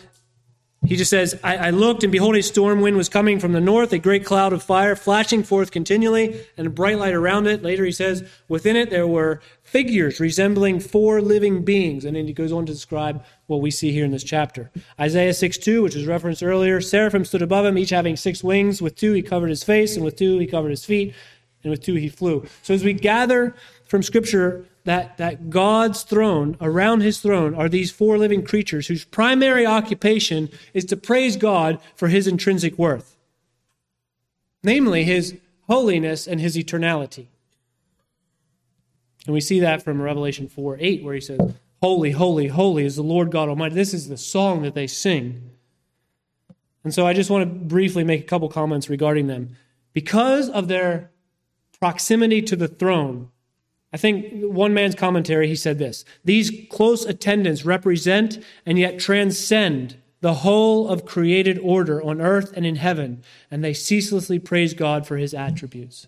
[0.87, 3.61] he just says, I, I, looked, and behold, a storm wind was coming from the
[3.61, 7.63] north, a great cloud of fire flashing forth continually, and a bright light around it.
[7.63, 12.07] Later he says, within it there were figures resembling four living beings.
[12.07, 14.71] And then he goes on to describe what we see here in this chapter.
[14.99, 18.81] Isaiah 6 2, which was referenced earlier, seraphim stood above him, each having six wings.
[18.81, 21.15] With two he covered his face, and with two he covered his feet,
[21.63, 22.47] and with two he flew.
[22.63, 23.55] So as we gather
[23.85, 29.05] from Scripture that, that God's throne, around his throne, are these four living creatures whose
[29.05, 33.17] primary occupation is to praise God for his intrinsic worth,
[34.63, 35.37] namely his
[35.69, 37.27] holiness and his eternality.
[39.27, 42.97] And we see that from Revelation 4 8, where he says, Holy, holy, holy is
[42.97, 43.75] the Lord God Almighty.
[43.75, 45.51] This is the song that they sing.
[46.85, 49.57] And so I just want to briefly make a couple comments regarding them.
[49.93, 51.11] Because of their
[51.79, 53.31] proximity to the throne,
[53.93, 59.97] I think one man's commentary, he said this These close attendants represent and yet transcend
[60.21, 65.07] the whole of created order on earth and in heaven, and they ceaselessly praise God
[65.07, 66.07] for his attributes.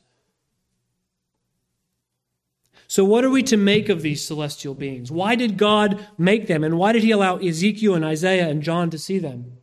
[2.86, 5.10] So, what are we to make of these celestial beings?
[5.10, 8.90] Why did God make them, and why did he allow Ezekiel and Isaiah and John
[8.90, 9.61] to see them?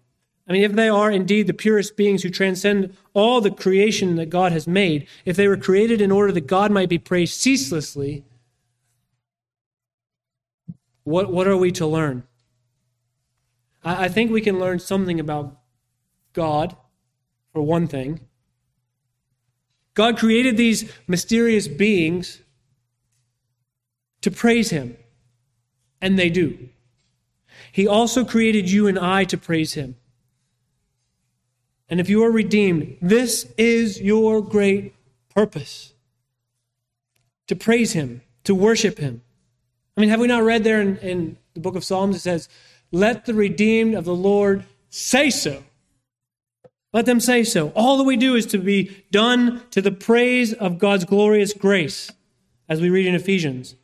[0.49, 4.31] I mean, if they are indeed the purest beings who transcend all the creation that
[4.31, 8.25] God has made, if they were created in order that God might be praised ceaselessly,
[11.03, 12.23] what, what are we to learn?
[13.83, 15.55] I, I think we can learn something about
[16.33, 16.75] God,
[17.53, 18.21] for one thing.
[19.93, 22.41] God created these mysterious beings
[24.21, 24.97] to praise Him,
[26.01, 26.69] and they do.
[27.71, 29.95] He also created you and I to praise Him.
[31.89, 34.93] And if you are redeemed, this is your great
[35.29, 35.93] purpose
[37.47, 39.21] to praise Him, to worship Him.
[39.97, 42.15] I mean, have we not read there in, in the book of Psalms?
[42.15, 42.47] It says,
[42.91, 45.63] Let the redeemed of the Lord say so.
[46.93, 47.69] Let them say so.
[47.69, 52.11] All that we do is to be done to the praise of God's glorious grace,
[52.67, 53.75] as we read in Ephesians.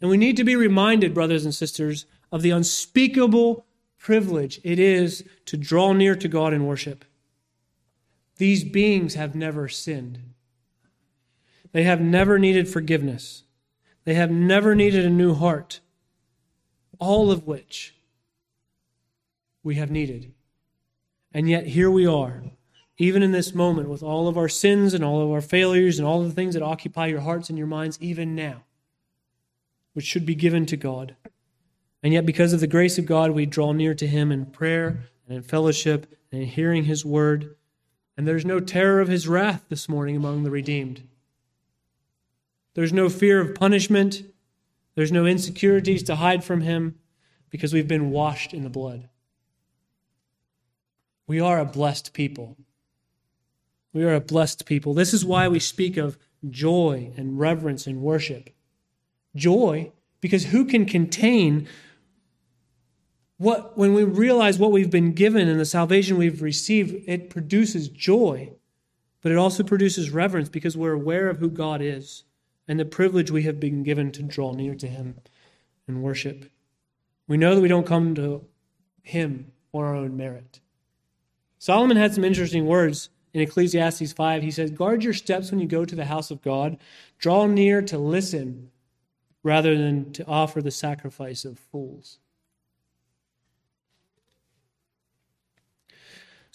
[0.00, 3.64] And we need to be reminded, brothers and sisters, of the unspeakable
[3.98, 7.04] privilege it is to draw near to God in worship.
[8.42, 10.18] These beings have never sinned.
[11.70, 13.44] They have never needed forgiveness.
[14.02, 15.78] They have never needed a new heart.
[16.98, 17.94] All of which
[19.62, 20.32] we have needed.
[21.30, 22.42] And yet here we are,
[22.98, 26.08] even in this moment, with all of our sins and all of our failures and
[26.08, 28.64] all the things that occupy your hearts and your minds, even now,
[29.92, 31.14] which should be given to God.
[32.02, 35.04] And yet, because of the grace of God, we draw near to Him in prayer
[35.28, 37.54] and in fellowship and in hearing His word
[38.22, 41.02] and there's no terror of his wrath this morning among the redeemed.
[42.74, 44.22] There's no fear of punishment.
[44.94, 47.00] There's no insecurities to hide from him
[47.50, 49.08] because we've been washed in the blood.
[51.26, 52.56] We are a blessed people.
[53.92, 54.94] We are a blessed people.
[54.94, 56.16] This is why we speak of
[56.48, 58.50] joy and reverence and worship.
[59.34, 61.66] Joy, because who can contain
[63.42, 67.88] what, when we realize what we've been given and the salvation we've received, it produces
[67.88, 68.52] joy,
[69.20, 72.22] but it also produces reverence because we're aware of who God is
[72.68, 75.16] and the privilege we have been given to draw near to Him
[75.88, 76.52] and worship.
[77.26, 78.46] We know that we don't come to
[79.02, 80.60] Him on our own merit.
[81.58, 84.42] Solomon had some interesting words in Ecclesiastes 5.
[84.42, 86.78] He says, Guard your steps when you go to the house of God,
[87.18, 88.70] draw near to listen
[89.42, 92.20] rather than to offer the sacrifice of fools.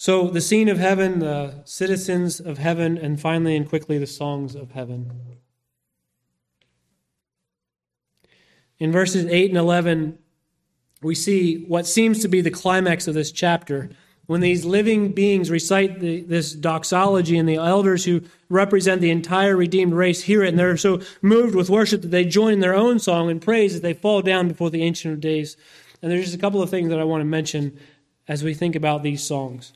[0.00, 4.54] So, the scene of heaven, the citizens of heaven, and finally and quickly, the songs
[4.54, 5.10] of heaven.
[8.78, 10.16] In verses 8 and 11,
[11.02, 13.90] we see what seems to be the climax of this chapter.
[14.26, 19.56] When these living beings recite the, this doxology and the elders who represent the entire
[19.56, 22.74] redeemed race hear it and they're so moved with worship that they join in their
[22.74, 25.56] own song and praise as they fall down before the ancient of days.
[26.00, 27.76] And there's just a couple of things that i want to mention
[28.28, 29.72] as we think about these songs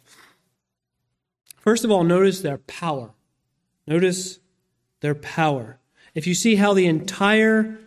[1.63, 3.13] First of all, notice their power.
[3.87, 4.41] Notice
[5.01, 5.79] their power.
[6.13, 7.79] If you see how the entire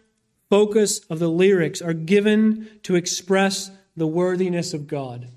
[0.50, 5.28] focus of the lyrics are given to express the worthiness of God.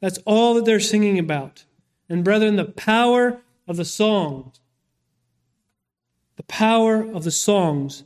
[0.00, 1.64] That's all that they're singing about.
[2.06, 4.60] And brethren, the power of the songs,
[6.36, 8.04] the power of the songs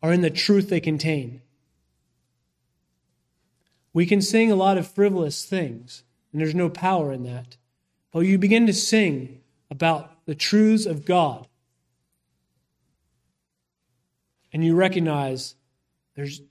[0.00, 1.42] are in the truth they contain.
[3.92, 7.56] We can sing a lot of frivolous things, and there's no power in that.
[8.12, 9.40] But you begin to sing
[9.70, 11.46] about the truths of God,
[14.52, 15.54] and you recognize
[16.16, 16.42] there's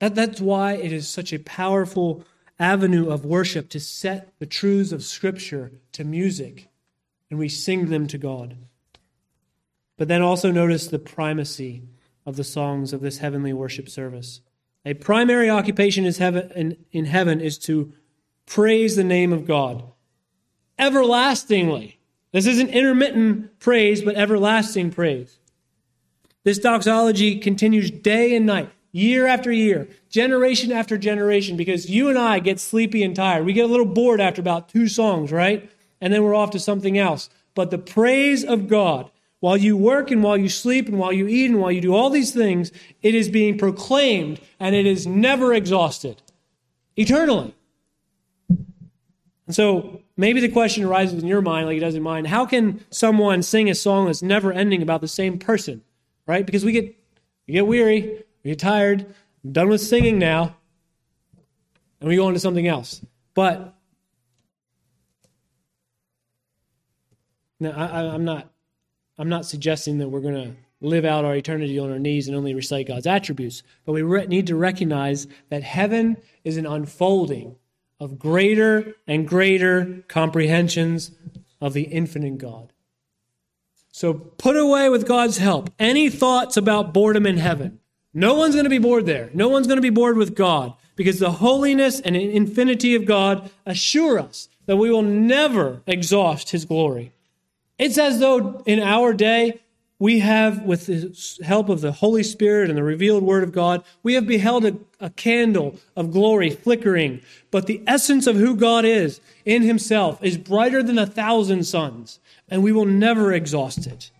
[0.00, 2.24] that, that's why it is such a powerful
[2.58, 6.68] avenue of worship to set the truths of Scripture to music,
[7.30, 8.56] and we sing them to God.
[9.96, 11.82] But then also notice the primacy
[12.24, 14.40] of the songs of this heavenly worship service.
[14.84, 17.92] A primary occupation is heaven, in, in heaven is to
[18.46, 19.82] praise the name of God
[20.78, 21.98] everlastingly.
[22.32, 25.38] This isn't intermittent praise, but everlasting praise.
[26.44, 32.18] This doxology continues day and night, year after year, generation after generation, because you and
[32.18, 33.44] I get sleepy and tired.
[33.44, 35.70] We get a little bored after about two songs, right?
[36.00, 37.28] And then we're off to something else.
[37.54, 39.10] But the praise of God,
[39.40, 41.94] while you work and while you sleep and while you eat and while you do
[41.94, 42.72] all these things,
[43.02, 46.22] it is being proclaimed and it is never exhausted
[46.96, 47.54] eternally.
[48.48, 52.44] And so maybe the question arises in your mind, like it does in mine how
[52.44, 55.82] can someone sing a song that's never ending about the same person,
[56.26, 56.44] right?
[56.44, 56.94] Because we get
[57.46, 59.06] You get weary, we get tired,
[59.42, 60.56] I'm done with singing now,
[62.00, 63.00] and we go on to something else.
[63.32, 63.74] But
[67.58, 68.50] now I, I'm not
[69.16, 72.36] I'm not suggesting that we're going to live out our eternity on our knees and
[72.36, 77.56] only recite God's attributes, but we re- need to recognize that heaven is an unfolding
[78.00, 81.10] of greater and greater comprehensions
[81.60, 82.72] of the infinite God.
[83.90, 87.80] So put away with God's help any thoughts about boredom in heaven.
[88.14, 89.30] No one's going to be bored there.
[89.34, 93.50] No one's going to be bored with God because the holiness and infinity of God
[93.66, 97.12] assure us that we will never exhaust his glory.
[97.78, 99.60] It's as though in our day,
[99.98, 103.82] we have, with the help of the Holy Spirit and the revealed Word of God,
[104.02, 107.20] we have beheld a, a, candle of glory flickering.
[107.50, 112.20] But the essence of who God is in Himself is brighter than a thousand suns,
[112.48, 114.12] and we will never exhaust it.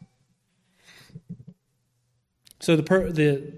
[2.58, 3.52] So the, the,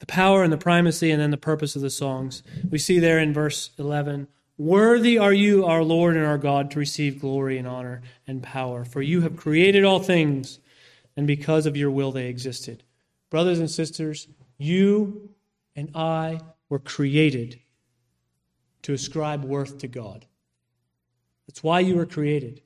[0.00, 2.42] the power and the primacy, and then the purpose of the songs.
[2.68, 4.26] We see there in verse 11
[4.58, 8.84] Worthy are you, our Lord and our God, to receive glory and honor and power,
[8.84, 10.58] for you have created all things
[11.16, 12.82] and because of your will they existed.
[13.30, 15.30] Brothers and sisters, you
[15.74, 17.58] and I were created
[18.82, 20.26] to ascribe worth to God.
[21.46, 22.62] That's why you were created.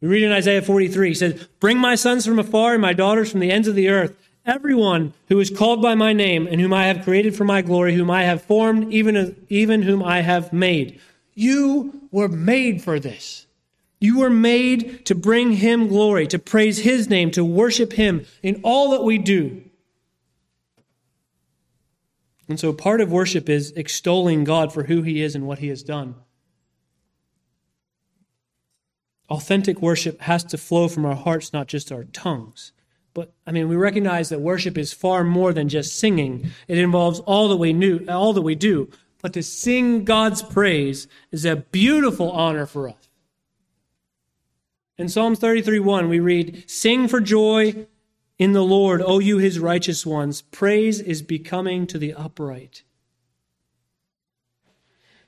[0.00, 3.30] We read in Isaiah 43, he says, Bring my sons from afar and my daughters
[3.30, 4.16] from the ends of the earth.
[4.44, 7.94] Everyone who is called by my name and whom I have created for my glory,
[7.94, 11.00] whom I have formed, even, even whom I have made.
[11.34, 13.46] You were made for this.
[14.02, 18.60] You were made to bring him glory, to praise his name, to worship him in
[18.64, 19.62] all that we do.
[22.48, 25.68] And so part of worship is extolling God for who he is and what he
[25.68, 26.16] has done.
[29.30, 32.72] Authentic worship has to flow from our hearts, not just our tongues.
[33.14, 36.50] But I mean, we recognize that worship is far more than just singing.
[36.66, 38.90] It involves all that we knew, all that we do.
[39.22, 43.08] But to sing God's praise is a beautiful honor for us.
[45.02, 47.86] In Psalms 33 1, we read, Sing for joy
[48.38, 50.42] in the Lord, O you his righteous ones.
[50.42, 52.84] Praise is becoming to the upright.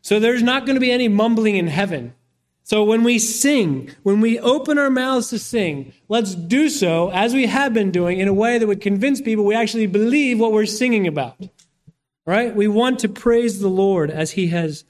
[0.01, 2.15] So there's not going to be any mumbling in heaven.
[2.63, 7.35] So when we sing, when we open our mouths to sing, let's do so as
[7.35, 10.53] we have been doing in a way that would convince people we actually believe what
[10.53, 11.37] we're singing about.
[12.25, 12.55] Right?
[12.55, 14.85] We want to praise the Lord as he has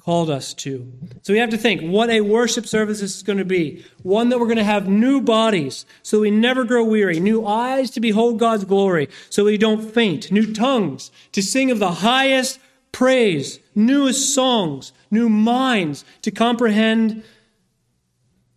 [0.00, 0.90] called us to.
[1.22, 3.84] So we have to think what a worship service is going to be.
[4.02, 7.90] One that we're going to have new bodies so we never grow weary, new eyes
[7.92, 12.58] to behold God's glory so we don't faint, new tongues to sing of the highest
[12.92, 17.22] praise, newest songs, new minds to comprehend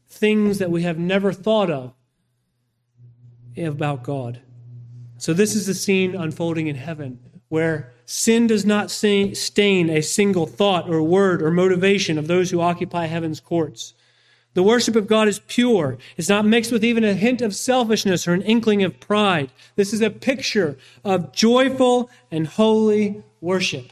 [0.08, 1.94] things that we have never thought of
[3.58, 4.42] about God.
[5.18, 7.20] So this is the scene unfolding in heaven
[7.50, 12.62] where Sin does not stain a single thought or word or motivation of those who
[12.62, 13.94] occupy heaven's courts.
[14.54, 15.98] The worship of God is pure.
[16.16, 19.52] It's not mixed with even a hint of selfishness or an inkling of pride.
[19.76, 23.92] This is a picture of joyful and holy worship.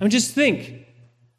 [0.00, 0.86] I mean, just think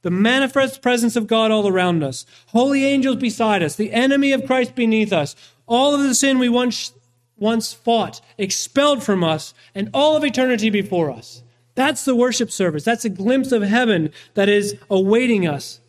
[0.02, 4.46] the manifest presence of God all around us, holy angels beside us, the enemy of
[4.46, 5.36] Christ beneath us,
[5.66, 6.94] all of the sin we once,
[7.38, 11.44] once fought, expelled from us, and all of eternity before us.
[11.80, 12.84] That's the worship service.
[12.84, 15.80] That's a glimpse of heaven that is awaiting us.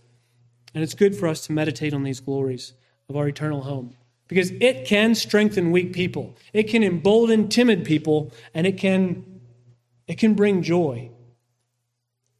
[0.73, 2.75] And it's good for us to meditate on these glories
[3.09, 3.97] of our eternal home
[4.29, 6.37] because it can strengthen weak people.
[6.53, 9.41] It can embolden timid people and it can
[10.07, 11.11] it can bring joy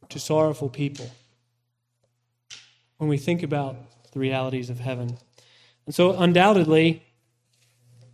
[0.07, 1.11] to sorrowful people
[2.99, 3.75] when we think about
[4.13, 5.17] the realities of heaven.
[5.85, 7.03] And so undoubtedly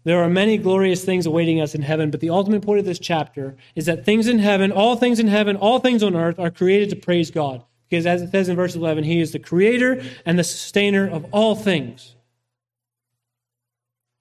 [0.08, 2.98] there are many glorious things awaiting us in heaven, but the ultimate point of this
[2.98, 6.50] chapter is that things in heaven, all things in heaven, all things on earth are
[6.50, 7.62] created to praise God.
[7.90, 11.26] Because as it says in verse 11, He is the creator and the sustainer of
[11.34, 12.16] all things.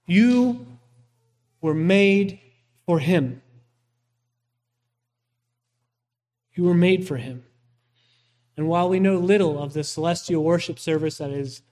[0.09, 0.67] You
[1.61, 2.41] were made
[2.85, 3.41] for Him.
[6.57, 7.45] You were made for Him.
[8.57, 11.63] And while we know little of the celestial worship service that is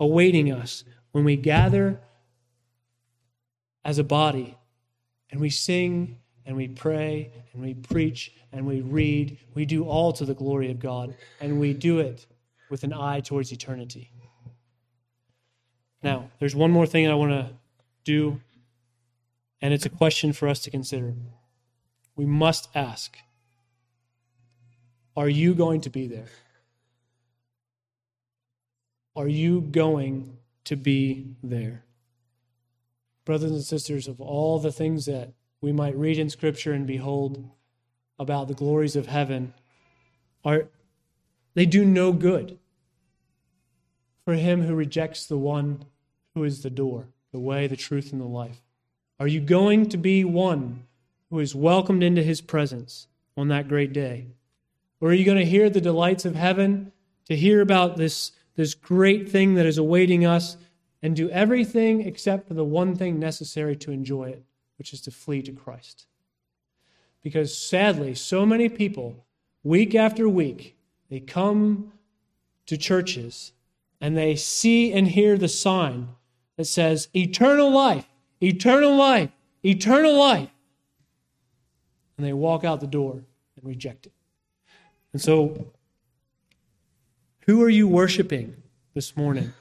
[0.00, 2.00] awaiting us, when we gather
[3.84, 4.56] as a body
[5.30, 9.38] and we sing and we pray and we preach and we read.
[9.54, 12.26] We do all to the glory of God and we do it
[12.70, 14.10] with an eye towards eternity.
[16.02, 17.50] Now, there's one more thing I want to
[18.04, 18.40] do,
[19.60, 21.14] and it's a question for us to consider.
[22.16, 23.18] We must ask
[25.16, 26.28] Are you going to be there?
[29.14, 31.84] Are you going to be there?
[33.24, 37.50] Brothers and sisters, of all the things that we might read in Scripture and behold
[38.18, 39.54] about the glories of heaven
[40.44, 40.68] are
[41.54, 42.58] they do no good
[44.24, 45.84] for him who rejects the one
[46.34, 48.62] who is the door, the way, the truth, and the life.
[49.18, 50.84] Are you going to be one
[51.28, 54.28] who is welcomed into his presence on that great day?
[55.00, 56.92] Or are you going to hear the delights of heaven,
[57.26, 60.56] to hear about this, this great thing that is awaiting us,
[61.02, 64.44] and do everything except for the one thing necessary to enjoy it,
[64.78, 66.06] which is to flee to Christ?
[67.22, 69.24] Because sadly, so many people,
[69.62, 70.76] week after week,
[71.10, 71.92] they come
[72.66, 73.52] to churches
[74.00, 76.08] and they see and hear the sign
[76.56, 78.06] that says eternal life,
[78.40, 79.30] eternal life,
[79.64, 80.50] eternal life.
[82.16, 83.24] And they walk out the door
[83.56, 84.12] and reject it.
[85.12, 85.72] And so,
[87.46, 88.62] who are you worshiping
[88.94, 89.52] this morning?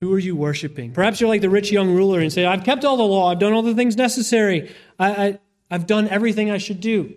[0.00, 0.92] Who are you worshiping?
[0.92, 3.40] Perhaps you're like the rich young ruler and say, I've kept all the law, I've
[3.40, 5.38] done all the things necessary, I, I,
[5.70, 7.16] I've done everything I should do.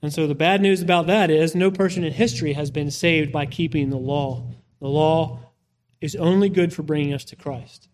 [0.00, 3.30] And so the bad news about that is no person in history has been saved
[3.30, 4.50] by keeping the law.
[4.80, 5.52] The law
[6.00, 7.88] is only good for bringing us to Christ.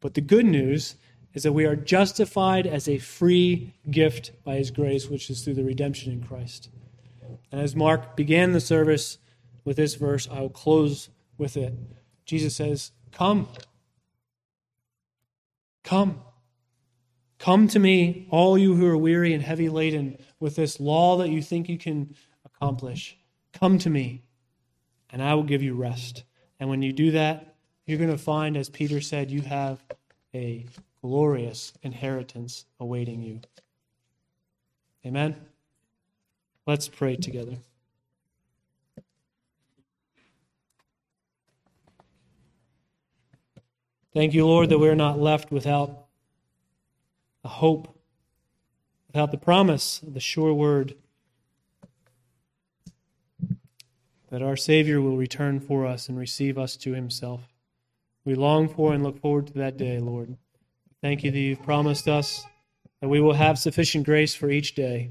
[0.00, 0.96] But the good news
[1.34, 5.54] is that we are justified as a free gift by his grace, which is through
[5.54, 6.68] the redemption in Christ.
[7.52, 9.18] And as Mark began the service
[9.64, 11.74] with this verse, I will close with it.
[12.24, 13.48] Jesus says, Come.
[15.84, 16.20] Come.
[17.38, 21.30] Come to me, all you who are weary and heavy laden with this law that
[21.30, 23.16] you think you can accomplish.
[23.52, 24.22] Come to me,
[25.10, 26.24] and I will give you rest.
[26.60, 29.82] And when you do that, you're going to find, as Peter said, you have
[30.32, 30.66] a
[31.00, 33.40] glorious inheritance awaiting you.
[35.04, 35.34] Amen?
[36.64, 37.56] Let's pray together.
[44.14, 46.04] Thank you, Lord, that we're not left without
[47.44, 47.98] a hope,
[49.06, 50.94] without the promise of the sure word
[54.28, 57.48] that our Savior will return for us and receive us to himself.
[58.24, 60.36] We long for and look forward to that day, Lord.
[61.00, 62.44] Thank you that you've promised us
[63.00, 65.10] that we will have sufficient grace for each day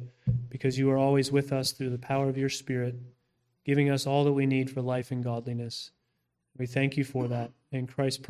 [0.49, 2.95] because you are always with us through the power of your Spirit,
[3.65, 5.91] giving us all that we need for life and godliness.
[6.57, 8.27] We thank you for that in Christ's precious